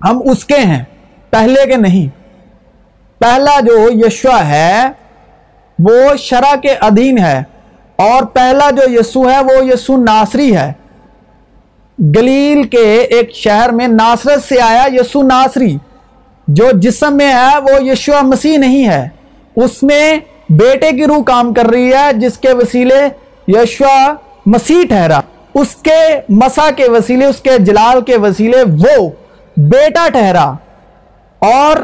ہم 0.00 0.20
اس 0.24 0.44
کے 0.44 0.58
ہیں، 0.58 0.82
پہلے 1.30 1.66
کے 1.66 1.76
نہیں۔ 1.76 2.17
پہلا 3.18 3.60
جو 3.60 3.88
یشوا 4.06 4.48
ہے، 4.48 4.88
وہ 5.78 6.16
شرح 6.18 6.56
کے 6.56 6.70
ادھین 6.80 7.18
ہے۔ 7.18 7.42
اور 7.96 8.22
پہلا 8.22 8.70
جو 8.70 9.00
یسو 9.00 9.30
ہے، 9.30 9.38
وہ 9.38 9.64
یسو 9.64 9.96
ناصری 9.96 10.56
ہے۔ 10.56 10.72
گلیل 12.16 12.62
کے 12.62 13.02
ایک 13.10 13.34
شہر 13.34 13.70
میں 13.70 13.88
ناصرت 13.88 14.42
سے 14.42 14.60
آیا 14.60 14.86
یسو 14.92 15.22
ناصری۔ 15.22 15.76
جو 16.48 16.70
جسم 16.74 17.16
میں 17.16 17.32
ہے، 17.32 17.58
وہ 17.58 17.84
یشو 17.84 18.12
مسیح 18.22 18.58
نہیں 18.58 18.88
ہے۔ 18.88 19.08
اس 19.56 19.82
میں 19.82 20.18
بیٹے 20.48 20.90
کی 20.90 21.06
روح 21.06 21.22
کام 21.22 21.54
کر 21.54 21.66
رہی 21.66 21.92
ہے، 21.92 22.12
جس 22.12 22.38
کے 22.38 22.52
وسیلے 22.52 23.08
یشو 23.48 24.12
مسیح 24.46 24.86
ٹھہرا۔ 24.88 25.20
اس 25.54 25.76
کے 25.76 26.20
مسا 26.28 26.70
کے 26.70 26.88
وسیلے، 26.88 27.24
اس 27.24 27.40
کے 27.40 27.50
جلال 27.58 28.00
کے 28.00 28.16
وسیلے 28.16 28.62
وہ 28.62 29.10
بیٹا 29.56 30.08
ٹھہرا۔ 30.08 30.52
اور 31.38 31.76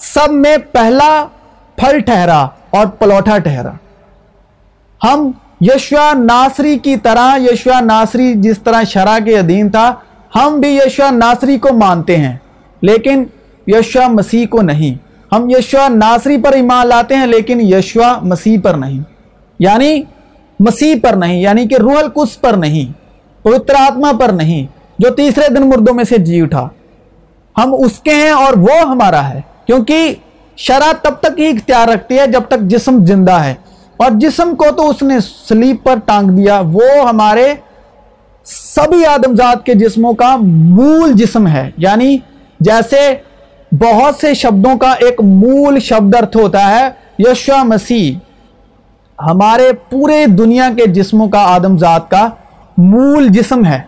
سب 0.00 0.32
میں 0.32 0.56
پہلا 0.72 1.26
پھل 1.76 2.00
ٹھہرا 2.00 2.46
اور 2.70 2.86
پلوٹا 2.86 3.38
ٹھہرا۔ 3.38 3.70
ہم 5.04 5.30
یشوا 5.60 6.12
ناصری 6.12 6.78
کی 6.78 6.96
طرح 6.96 7.36
یشوا 7.36 7.80
ناصری 7.80 8.32
جس 8.36 8.58
طرح 8.58 8.82
شرح 8.82 9.18
کے 9.18 9.38
ادین 9.38 9.70
تھا، 9.70 9.94
ہم 10.36 10.60
بھی 10.60 10.76
یشوا 10.76 11.10
ناصری 11.10 11.58
کو 11.58 11.68
مانتے 11.72 12.16
ہیں، 12.16 12.36
لیکن 12.82 13.24
یشوا 13.66 14.08
مسیح 14.08 14.46
کو 14.46 14.62
نہیں۔ 14.62 14.94
ہم 15.34 15.50
یشوا 15.50 15.88
ناصری 15.88 16.42
پر 16.42 16.52
ایمان 16.52 16.86
لاتے 16.86 17.16
ہیں، 17.16 17.26
لیکن 17.26 17.60
یشوا 17.60 18.18
مسیح 18.22 18.58
پر 18.62 18.74
نہیں۔ 18.74 19.00
یعنی 19.58 20.02
مسیح 20.60 20.94
پر 21.02 21.12
نہیں 21.12 21.40
یعنی 21.40 21.68
کہ 21.68 21.74
روح 21.74 21.98
القدس 21.98 22.40
پر 22.40 22.52
نہیں، 22.52 22.92
پوتر 23.42 23.74
آتما 23.74 24.12
پر 24.20 24.28
نہیں، 24.28 24.66
جو 24.98 25.10
تیسرے 25.10 25.48
دن 25.48 25.68
مردوں 25.68 25.94
میں 25.94 26.04
سے 26.04 26.18
جی 26.18 26.40
اٹھا۔ 26.40 26.68
ہم 27.58 27.74
اس 27.78 27.98
کے 27.98 28.14
ہیں 28.14 28.30
اور 28.30 28.52
وہ 28.52 28.80
ہمارا 28.80 29.28
ہے۔ 29.28 29.40
کیونکہ 29.70 30.14
شرح 30.56 30.92
تب 31.02 31.14
تک 31.20 31.40
ہی 31.40 31.48
اختیار 31.48 31.88
رکھتی 31.88 32.18
ہے 32.18 32.26
جب 32.26 32.40
تک 32.48 32.60
جسم 32.60 33.04
زندہ 33.04 33.32
ہے۔ 33.32 33.54
اور 33.96 34.10
جسم 34.14 34.54
کو 34.56 34.64
تو 34.76 34.90
اس 34.90 35.02
نے 35.02 35.18
سلیپ 35.48 35.84
پر 35.84 35.94
ٹانگ 36.04 36.30
دیا۔ 36.30 36.62
وہ 36.64 37.08
ہمارے 37.08 37.54
سبھی 38.44 39.06
آدمزاد 39.06 39.56
کے 39.64 39.74
جسموں 39.74 40.12
کا 40.12 40.36
مول 40.36 41.12
جسم 41.12 41.46
ہے۔ 41.46 41.70
یعنی 41.76 42.18
جیسے 42.60 43.14
بہت 43.72 44.14
سے 44.20 44.34
شبدوں 44.34 44.78
کا 44.78 44.92
ایک 44.92 45.20
مول 45.20 45.80
شبد 45.80 46.14
ارتھ 46.14 46.36
ہوتا 46.36 46.70
ہے 46.70 46.88
یشوا 47.18 47.62
مسیح 47.62 48.14
ہمارے 49.22 49.72
پورے 49.90 50.26
دنیا 50.26 50.70
کے 50.76 50.86
جسموں 50.86 51.28
کا 51.28 51.54
آدم 51.54 51.78
کا 52.08 52.28
مول 52.78 53.28
جسم 53.28 53.66
ہے۔ 53.66 53.80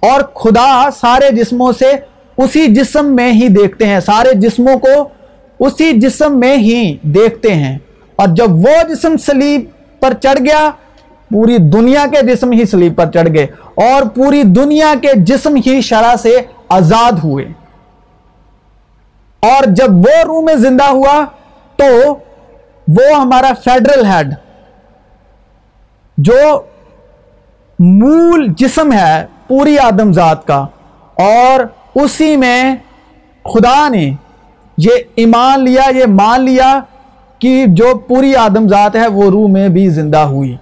اور 0.00 0.20
خدا 0.20 0.88
سارے 1.00 1.30
جسموں 1.30 1.72
سے 1.72 2.17
اسی 2.38 2.66
جسم 2.66 3.14
میں 3.16 3.30
ہی 3.32 3.48
دیکھتے 3.48 3.86
ہیں، 3.86 4.00
سارے 4.00 4.32
جسموں 4.34 4.78
کو 4.78 5.08
اسی 5.60 5.92
جسم 5.92 6.38
میں 6.40 6.56
ہی 6.56 6.96
دیکھتے 7.02 7.54
ہیں۔ 7.54 7.78
اور 8.16 8.28
جب 8.28 8.54
وہ 8.56 8.82
جسم 8.88 9.16
سلیب 9.16 9.64
پر 10.00 10.14
چڑھ 10.14 10.38
گیا، 10.38 10.70
پوری 11.30 11.56
دنیا 11.72 12.04
کے 12.12 12.20
جسم 12.26 12.52
ہی 12.52 12.64
سلیب 12.64 12.96
پر 12.96 13.10
چڑھ 13.10 13.28
گئے 13.34 13.46
اور 13.84 14.08
پوری 14.08 14.42
دنیا 14.42 14.92
کے 15.02 15.08
جسم 15.20 15.56
ہی 15.66 15.80
شرح 15.80 16.14
سے 16.16 16.36
آزاد 16.68 17.18
ہوئے۔ 17.24 17.44
اور 19.42 19.64
جب 19.70 19.96
وہ 19.96 20.22
روح 20.24 20.40
میں 20.44 20.54
زندہ 20.54 20.84
ہوا 20.84 21.24
تو 21.78 21.84
وہ 22.88 23.14
ہمارا 23.14 23.52
فیڈرل 23.64 24.04
ہیڈ، 24.06 24.34
جو 26.18 26.60
مول 27.78 28.46
جسم 28.56 28.92
ہے 28.92 29.26
پوری 29.48 29.78
آدم 29.78 30.12
ذات 30.12 30.46
کا، 30.46 30.58
اور 31.16 31.64
اسی 32.02 32.36
میں 32.36 32.76
خدا 33.44 33.88
نے 33.88 34.10
یہ 34.78 34.90
ایمان 35.14 35.64
لیا، 35.64 35.82
یہ 35.96 36.04
مان 36.06 36.44
لیا 36.44 36.80
کہ 37.38 37.64
جو 37.68 37.98
پوری 37.98 38.36
آدم 38.36 38.68
ذات 38.68 38.96
ہے، 38.96 39.06
وہ 39.06 39.30
روح 39.30 39.48
میں 39.48 39.68
بھی 39.68 39.88
زندہ 39.88 40.18
ہوئی۔ 40.18 40.56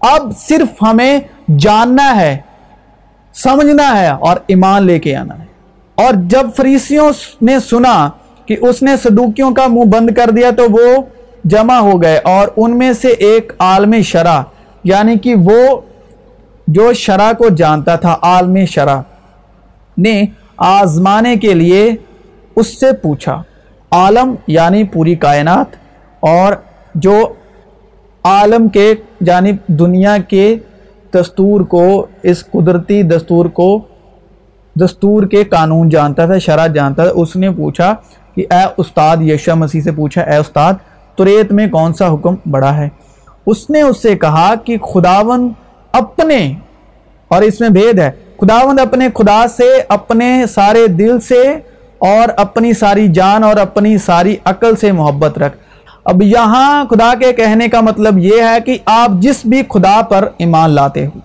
اب 0.00 0.36
صرف 0.36 0.82
ہمیں 0.82 1.20
جاننا 1.58 2.16
ہے، 2.16 2.38
سمجھنا 3.34 4.00
ہے 4.00 4.08
اور 4.08 4.36
ایمان 4.46 4.82
لے 4.82 4.98
کے 4.98 5.16
آنا 5.16 5.38
ہے۔ 5.38 5.44
اور 5.94 6.14
جب 6.14 6.46
فریسیوں 6.56 7.10
نے 7.42 7.58
سنا 7.60 8.10
کہ 8.46 8.56
اس 8.60 8.82
نے 8.82 8.96
صدوکیوں 8.96 9.54
کا 9.54 9.66
منہ 9.66 9.84
بند 9.84 10.10
کر 10.10 10.30
دیا 10.30 10.50
تو 10.50 10.62
وہ 10.70 11.02
جمع 11.44 11.78
ہو 11.78 12.02
گئے 12.02 12.18
اور 12.24 12.48
ان 12.56 12.78
میں 12.78 12.92
سے 12.92 13.08
ایک 13.08 13.52
عالم 13.58 13.94
شرح 14.04 14.42
یعنی 14.84 15.18
کہ 15.18 15.34
وہ 15.34 15.80
جو 16.66 16.92
شرح 16.92 17.32
کو 17.32 17.48
جانتا 17.48 17.96
تھا، 17.96 18.16
عالم 18.22 18.56
شرح 18.64 19.00
نے 19.98 20.24
آزمانے 20.64 21.36
کے 21.36 21.54
لیے 21.54 21.96
اس 22.56 22.80
سے 22.80 22.92
پوچھا۔ 22.92 23.42
عالم 23.90 24.34
یعنی 24.46 24.84
پوری 24.84 25.14
کائنات 25.14 25.66
اور 26.20 26.52
جو 26.94 27.32
عالم 28.24 28.68
کے 28.68 28.94
جانب 29.24 29.56
دنیا 29.66 30.16
کے 30.28 30.56
دستور 31.14 31.60
کو، 31.60 32.06
اس 32.22 32.44
قدرتی 32.50 33.02
دستور 33.02 33.46
کو، 33.46 33.80
دستور 34.80 35.22
کے 35.22 35.44
قانون 35.44 35.88
جانتا 35.88 36.26
تھا، 36.26 36.38
شرح 36.38 36.66
جانتا 36.66 37.04
تھا، 37.04 37.12
اس 37.14 37.36
نے 37.36 37.50
پوچھا 37.50 37.94
کہ 38.34 38.46
اے 38.50 38.66
استاد 38.76 39.16
یشا 39.20 39.54
مسیح 39.54 39.80
سے 39.80 39.92
پوچھا، 39.92 40.22
اے 40.22 40.36
استاد، 40.36 40.72
تریت 41.18 41.52
میں 41.52 41.66
کون 41.66 41.92
سا 41.92 42.14
حکم 42.14 42.34
بڑا 42.50 42.76
ہے؟ 42.76 42.88
اس 43.46 43.70
نے 43.70 43.82
اس 43.82 44.02
سے 44.02 44.16
کہا 44.16 44.54
کہ 44.64 44.78
خداون 44.78 45.52
اپنے 45.92 46.54
اور 47.28 47.42
اس 47.42 47.60
میں 47.60 47.68
بھید 47.68 47.98
ہے۔ 47.98 48.10
خداوند 48.42 48.80
اپنے 48.80 49.08
خدا 49.14 49.44
سے، 49.56 49.82
اپنے 49.88 50.44
سارے 50.46 50.86
دل 50.86 51.20
سے 51.20 51.42
اور 51.98 52.28
اپنی 52.36 52.72
ساری 52.72 53.08
جان 53.08 53.44
اور 53.44 53.56
اپنی 53.56 53.98
ساری 53.98 54.36
عقل 54.44 54.76
سے 54.76 54.92
محبت 54.92 55.38
رکھ۔ 55.38 55.56
اب 56.04 56.22
یہاں 56.22 56.84
خدا 56.84 57.14
کے 57.20 57.32
کہنے 57.32 57.68
کا 57.68 57.80
مطلب 57.80 58.18
یہ 58.18 58.42
ہے 58.42 58.60
کہ 58.60 58.78
آپ 58.86 59.10
جس 59.10 59.36
بھی 59.44 59.62
خدا 59.70 60.02
پر 60.02 60.28
ایمان 60.38 60.70
لاتے 60.70 61.06
ہو، 61.06 61.18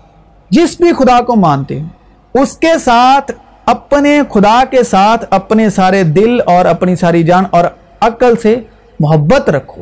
جس 0.50 0.82
بھی 0.82 0.94
خدا 0.94 1.22
کو 1.22 1.36
مانتے 1.36 1.80
ہو، 1.80 2.42
اس 2.42 2.58
کے 2.58 2.78
ساتھ، 2.86 3.32
اپنے 3.66 4.22
خدا 4.34 4.64
کے 4.72 4.84
ساتھ 4.84 5.26
اپنے 5.30 5.70
سارے 5.70 6.04
دل 6.04 6.38
اور 6.46 6.66
اپنی 6.66 6.96
ساری 6.96 7.24
جان 7.24 7.44
اور 7.50 7.64
عقل 8.02 8.34
سے 8.36 8.60
محبت 9.00 9.50
رکھو۔ 9.50 9.82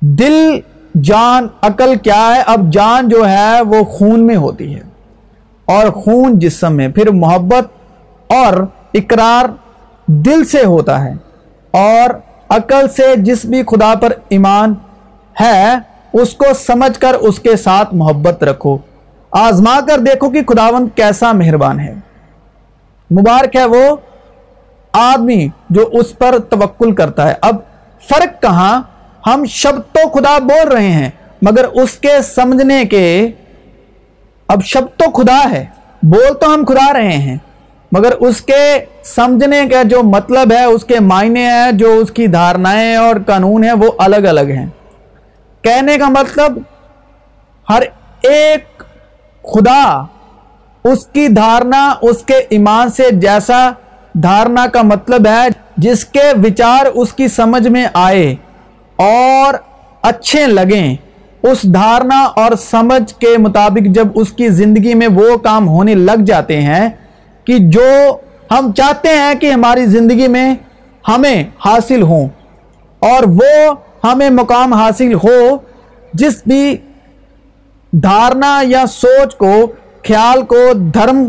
دل، 0.00 0.60
جان، 1.02 1.46
عقل 1.62 1.94
کیا 2.02 2.34
ہے؟ 2.36 2.42
اب 2.46 2.72
جان 2.72 3.08
جو 3.08 3.28
ہے 3.28 3.60
وہ 3.60 3.84
خون 3.84 4.26
میں 4.26 4.36
ہوتی 4.36 4.74
ہے۔ 4.74 4.95
اور 5.66 5.90
خون 5.90 6.38
جسم 6.38 6.76
میں 6.76 6.88
پھر 6.88 7.10
محبت 7.10 7.64
اور 8.32 8.66
اقرار 8.94 9.44
دل 10.06 10.44
سے 10.44 10.64
ہوتا 10.64 11.04
ہے 11.04 11.12
اور 11.70 12.10
عقل 12.48 12.88
سے 12.88 13.16
جس 13.16 13.44
بھی 13.44 13.62
خدا 13.62 13.94
پر 14.00 14.12
ایمان 14.28 14.74
ہے، 15.40 15.74
اس 16.12 16.34
کو 16.34 16.44
سمجھ 16.54 17.00
کر 17.00 17.14
اس 17.14 17.38
کے 17.38 17.56
ساتھ 17.56 17.94
محبت 17.94 18.44
رکھو۔ 18.44 18.78
آزما 19.30 19.80
کر 19.88 19.98
دیکھو 19.98 20.30
کہ 20.30 20.42
خداوند 20.44 20.88
کیسا 20.94 21.32
مہربان 21.32 21.80
ہے۔ 21.80 21.94
مبارک 23.10 23.56
ہے 23.56 23.64
وہ 23.64 23.96
آدمی 24.92 25.48
جو 25.70 25.88
اس 25.92 26.18
پر 26.18 26.38
توکل 26.38 26.94
کرتا 26.94 27.28
ہے۔ 27.28 27.34
اب 27.40 27.56
فرق 28.08 28.42
کہاں؟ 28.42 28.82
ہم 29.26 29.44
شبد 29.44 29.94
تو 29.94 30.08
خدا 30.08 30.38
بول 30.38 30.68
رہے 30.68 30.90
ہیں، 30.90 31.10
مگر 31.42 31.64
اس 31.64 31.92
کے 31.92 32.22
سمجھنے 32.22 32.84
کے 32.84 33.30
اب 34.48 34.62
شبد 34.64 34.98
تو 34.98 35.10
خدا 35.10 35.40
ہے، 35.52 35.64
بول 36.02 36.34
تو 36.34 36.54
ہم 36.54 36.64
خدا 36.68 36.92
رہے 36.92 37.16
ہیں، 37.16 37.36
مگر 37.92 38.12
اس 38.20 38.40
کے 38.40 38.84
سمجھنے 39.04 39.60
کا 39.72 39.82
جو 39.82 40.02
مطلب 40.02 40.52
ہے، 40.52 40.64
اس 40.64 40.84
کے 40.84 41.00
معنی 41.00 41.44
ہے، 41.44 41.72
جو 41.72 41.92
اس 41.98 42.10
کی 42.10 42.26
دھارنائیں 42.26 42.96
اور 42.96 43.16
قانون 43.26 43.64
ہیں، 43.64 43.72
وہ 43.72 43.90
الگ 43.98 44.26
الگ 44.28 44.50
ہیں۔ 44.50 44.66
کہنے 45.62 45.96
کا 45.98 46.08
مطلب 46.08 46.58
ہر 47.70 47.82
ایک 48.22 48.82
خدا 49.44 50.02
اس 50.84 51.06
کی 51.06 51.28
دھارنا، 51.28 51.94
اس 52.02 52.22
کے 52.22 52.36
ایمان 52.48 52.90
سے 52.90 53.10
جیسا 53.12 53.70
دھارنا 54.12 54.66
کا 54.66 54.82
مطلب 54.82 55.26
ہے، 55.26 55.46
جس 55.76 56.04
کے 56.04 56.30
وچار 56.44 56.86
اس 56.86 57.12
کی 57.12 57.28
سمجھ 57.28 57.68
میں 57.68 57.86
آئے 57.94 58.34
اور 58.98 59.54
اچھے 60.02 60.46
لگیں۔ 60.46 60.94
اس 61.46 61.62
دھارنا 61.74 62.20
اور 62.36 62.54
سمجھ 62.60 63.14
کے 63.14 63.36
مطابق 63.38 63.86
جب 63.94 64.08
اس 64.14 64.32
کی 64.32 64.48
زندگی 64.60 64.94
میں 64.94 65.08
وہ 65.14 65.36
کام 65.42 65.68
ہونے 65.68 65.94
لگ 65.94 66.24
جاتے 66.26 66.60
ہیں 66.62 66.88
کہ 67.46 67.58
جو 67.70 67.90
ہم 68.50 68.70
چاہتے 68.76 69.08
ہیں 69.08 69.34
کہ 69.40 69.50
ہماری 69.50 69.86
زندگی 69.86 70.28
میں 70.28 70.48
ہمیں 71.04 71.42
حاصل 71.64 72.02
ہوں 72.02 72.28
اور 73.02 73.24
وہ 73.32 73.74
ہمیں 74.04 74.28
مقام 74.30 74.72
حاصل 74.72 75.14
ہو، 75.14 75.56
جس 76.14 76.42
بھی 76.46 76.76
دھارنا 77.92 78.60
یا 78.66 78.84
سوچ 78.90 79.34
کو، 79.36 79.54
خیال 80.04 80.42
کو 80.44 80.62
دھرم 80.94 81.24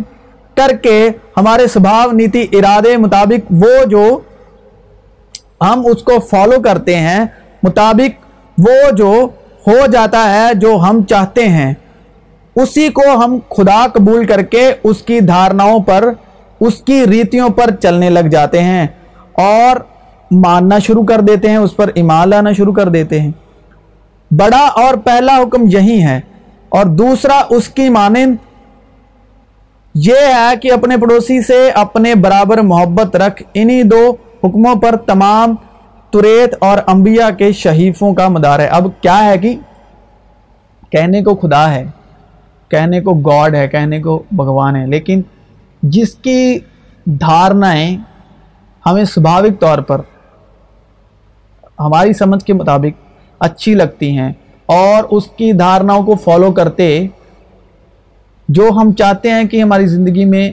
کر 0.58 0.75
کے 0.84 0.97
ہمارے 1.38 1.67
سبھاؤ 1.67 2.12
نیتی 2.12 2.45
ارادے 2.53 2.95
مطابق 2.97 3.51
وہ 3.62 3.84
جو 3.89 4.06
ہم 5.62 5.86
اس 5.91 6.03
کو 6.03 6.19
فالو 6.30 6.62
کرتے 6.62 6.95
ہیں، 6.97 7.25
مطابق 7.63 8.25
وہ 8.58 8.89
جو 8.97 9.13
ہو 9.67 9.86
جاتا 9.86 10.34
ہے 10.34 10.53
جو 10.53 10.75
ہم 10.75 11.03
چاہتے 11.03 11.47
ہیں۔ 11.47 11.73
اسی 12.56 12.89
کو 12.89 13.01
ہم 13.15 13.39
خدا 13.49 13.88
قبول 13.93 14.25
کر 14.25 14.41
کے 14.41 14.73
اس 14.84 14.97
کی 15.01 15.19
دھارناؤں 15.19 15.80
پر، 15.80 16.12
اس 16.60 16.75
کی 16.75 17.06
ریتیوں 17.06 17.49
پر 17.49 17.69
چلنے 17.82 18.10
لگ 18.10 18.19
جاتے 18.19 18.62
ہیں 18.62 18.88
اور 19.34 19.75
ماننا 20.32 20.80
شروع 20.80 21.03
کر 21.03 21.19
دیتے 21.19 21.49
ہیں، 21.49 21.58
اس 21.58 21.75
پر 21.75 21.91
ایمان 21.95 22.30
لانا 22.30 22.51
شروع 22.51 22.73
کر 22.73 22.89
دیتے 22.89 23.21
ہیں۔ 23.21 23.32
بڑا 24.32 24.67
اور 24.67 24.93
پہلا 24.93 25.38
حکم 25.38 25.62
یہی 25.63 26.03
ہے۔ 26.03 26.19
اور 26.69 26.86
دوسرا 26.86 27.41
اس 27.49 27.69
کی 27.69 27.89
مانند 27.89 28.36
یہ 29.95 30.15
ہے 30.15 30.56
کہ 30.62 30.71
اپنے 30.71 30.97
پڑوسی 30.97 31.41
سے 31.41 31.69
اپنے 31.69 32.15
برابر 32.15 32.58
محبت 32.58 33.15
رکھ۔ 33.15 33.43
انہی 33.53 33.84
دو 33.84 34.15
حکموں 34.43 34.75
پر 34.75 34.95
تمام 34.95 35.56
تریت 36.17 36.56
اور 36.60 36.77
انبیاء 36.88 37.30
کے 37.30 37.51
شہیفوں 37.51 38.13
کا 38.13 38.27
مدار 38.27 38.60
ہے۔ 38.60 38.67
اب 38.67 38.86
کیا 39.01 39.25
ہے 39.25 39.38
کہ 39.38 39.56
کہنے 40.89 41.23
کو 41.23 41.36
خدا 41.36 41.71
ہے، 41.71 41.86
کہنے 42.69 43.01
کو 43.01 43.13
گاڈ 43.13 43.56
ہے، 43.56 43.67
کہنے 43.67 44.01
کو 44.01 44.23
بھگوان 44.32 44.75
ہے، 44.75 44.86
لیکن 44.86 45.21
جس 45.84 46.15
کی 46.15 46.60
دھارنائیں 47.06 47.97
ہمیں 48.86 49.06
سبھاوک 49.06 49.60
طور 49.60 49.77
پر 49.77 50.01
ہماری 51.80 52.13
سمجھ 52.13 52.43
کے 52.43 52.53
مطابق 52.53 53.01
اچھی 53.39 53.73
لگتی 53.73 54.17
ہیں 54.17 54.32
اور 54.65 55.03
اس 55.12 55.27
کی 55.27 55.51
دھارناؤں 55.51 56.03
کو 56.03 56.15
فالو 56.15 56.51
کرتے 56.51 57.08
جو 58.49 58.69
ہم 58.69 58.93
چاہتے 58.93 59.32
ہیں 59.32 59.43
کہ 59.43 59.62
ہماری 59.62 59.88
زندگی 59.88 60.25
میں 60.25 60.51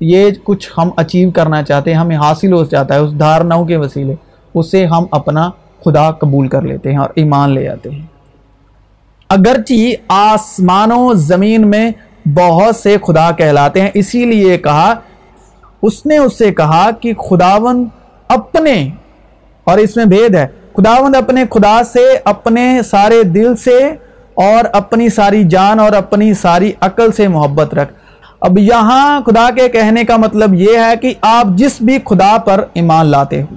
یہ 0.00 0.30
کچھ 0.44 0.70
ہم 0.78 0.90
اچیو 0.96 1.30
کرنا 1.30 1.62
چاہتے 1.62 1.90
ہیں، 1.90 1.98
ہمیں 1.98 2.16
حاصل 2.16 2.52
ہو 2.52 2.64
جاتا 2.64 2.94
ہے، 2.94 2.98
اس 2.98 3.18
دھارناؤں 3.18 3.64
کے 3.66 3.76
وسیلے۔ 3.76 4.14
اسے 4.54 4.84
ہم 4.86 5.04
اپنا 5.10 5.50
خدا 5.84 6.10
قبول 6.10 6.48
کر 6.48 6.62
لیتے 6.62 6.90
ہیں 6.90 6.98
اور 6.98 7.10
ایمان 7.14 7.50
لے 7.50 7.68
آتے 7.68 7.90
ہیں۔ 7.90 8.06
اگرچہ 9.28 9.94
آسمان 10.08 10.92
و 10.92 11.14
زمین 11.14 11.68
میں 11.68 11.90
بہت 12.26 12.76
سے 12.76 12.96
خدا 13.06 13.30
کہلاتے 13.30 13.80
ہیں، 13.80 13.90
اسی 13.94 14.24
لیے 14.24 14.58
کہا، 14.58 14.94
اس 15.82 16.06
نے 16.06 16.18
اس 16.18 16.38
سے 16.38 16.52
کہا 16.54 16.90
کہ 16.90 17.14
خداون 17.14 17.84
اپنے، 18.28 18.88
اور 19.64 19.78
اس 19.78 19.96
میں 19.96 20.04
بھید 20.04 20.34
ہے 20.34 20.46
خداوند 20.76 21.16
اپنے 21.16 21.44
خدا 21.50 21.80
سے، 21.84 22.04
اپنے 22.24 22.82
سارے 22.82 23.22
دل 23.22 23.56
سے، 23.56 23.78
اور 24.34 24.64
اپنی 24.72 25.08
ساری 25.08 25.42
جان 25.44 25.80
اور 25.80 25.92
اپنی 25.92 26.34
ساری 26.34 26.72
عقل 26.80 27.12
سے 27.12 27.28
محبت 27.28 27.74
رکھ۔ 27.74 27.92
اب 28.40 28.58
یہاں 28.58 29.20
خدا 29.20 29.48
کے 29.56 29.68
کہنے 29.68 30.04
کا 30.04 30.16
مطلب 30.16 30.54
یہ 30.54 30.78
ہے 30.78 30.96
کہ 30.96 31.14
آپ 31.22 31.46
جس 31.56 31.80
بھی 31.80 31.98
خدا 32.04 32.36
پر 32.44 32.64
ایمان 32.72 33.06
لاتے 33.06 33.42
ہو 33.42 33.54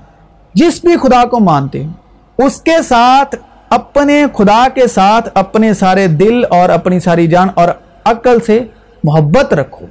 جس 0.53 0.85
بھی 0.85 0.97
خدا 0.97 1.25
کو 1.25 1.39
مانتے 1.39 1.83
ہیں 1.83 1.91
اس 2.37 2.61
کے 2.61 2.81
ساتھ، 2.83 3.35
اپنے 3.69 4.25
خدا 4.33 4.67
کے 4.75 4.87
ساتھ 4.87 5.29
اپنے 5.33 5.73
سارے 5.73 6.07
دل 6.07 6.43
اور 6.49 6.69
اپنی 6.69 6.99
ساری 6.99 7.27
جان 7.27 7.47
اور 7.53 7.67
عقل 8.05 8.39
سے 8.39 8.59
محبت 9.03 9.53
رکھو۔ 9.53 9.85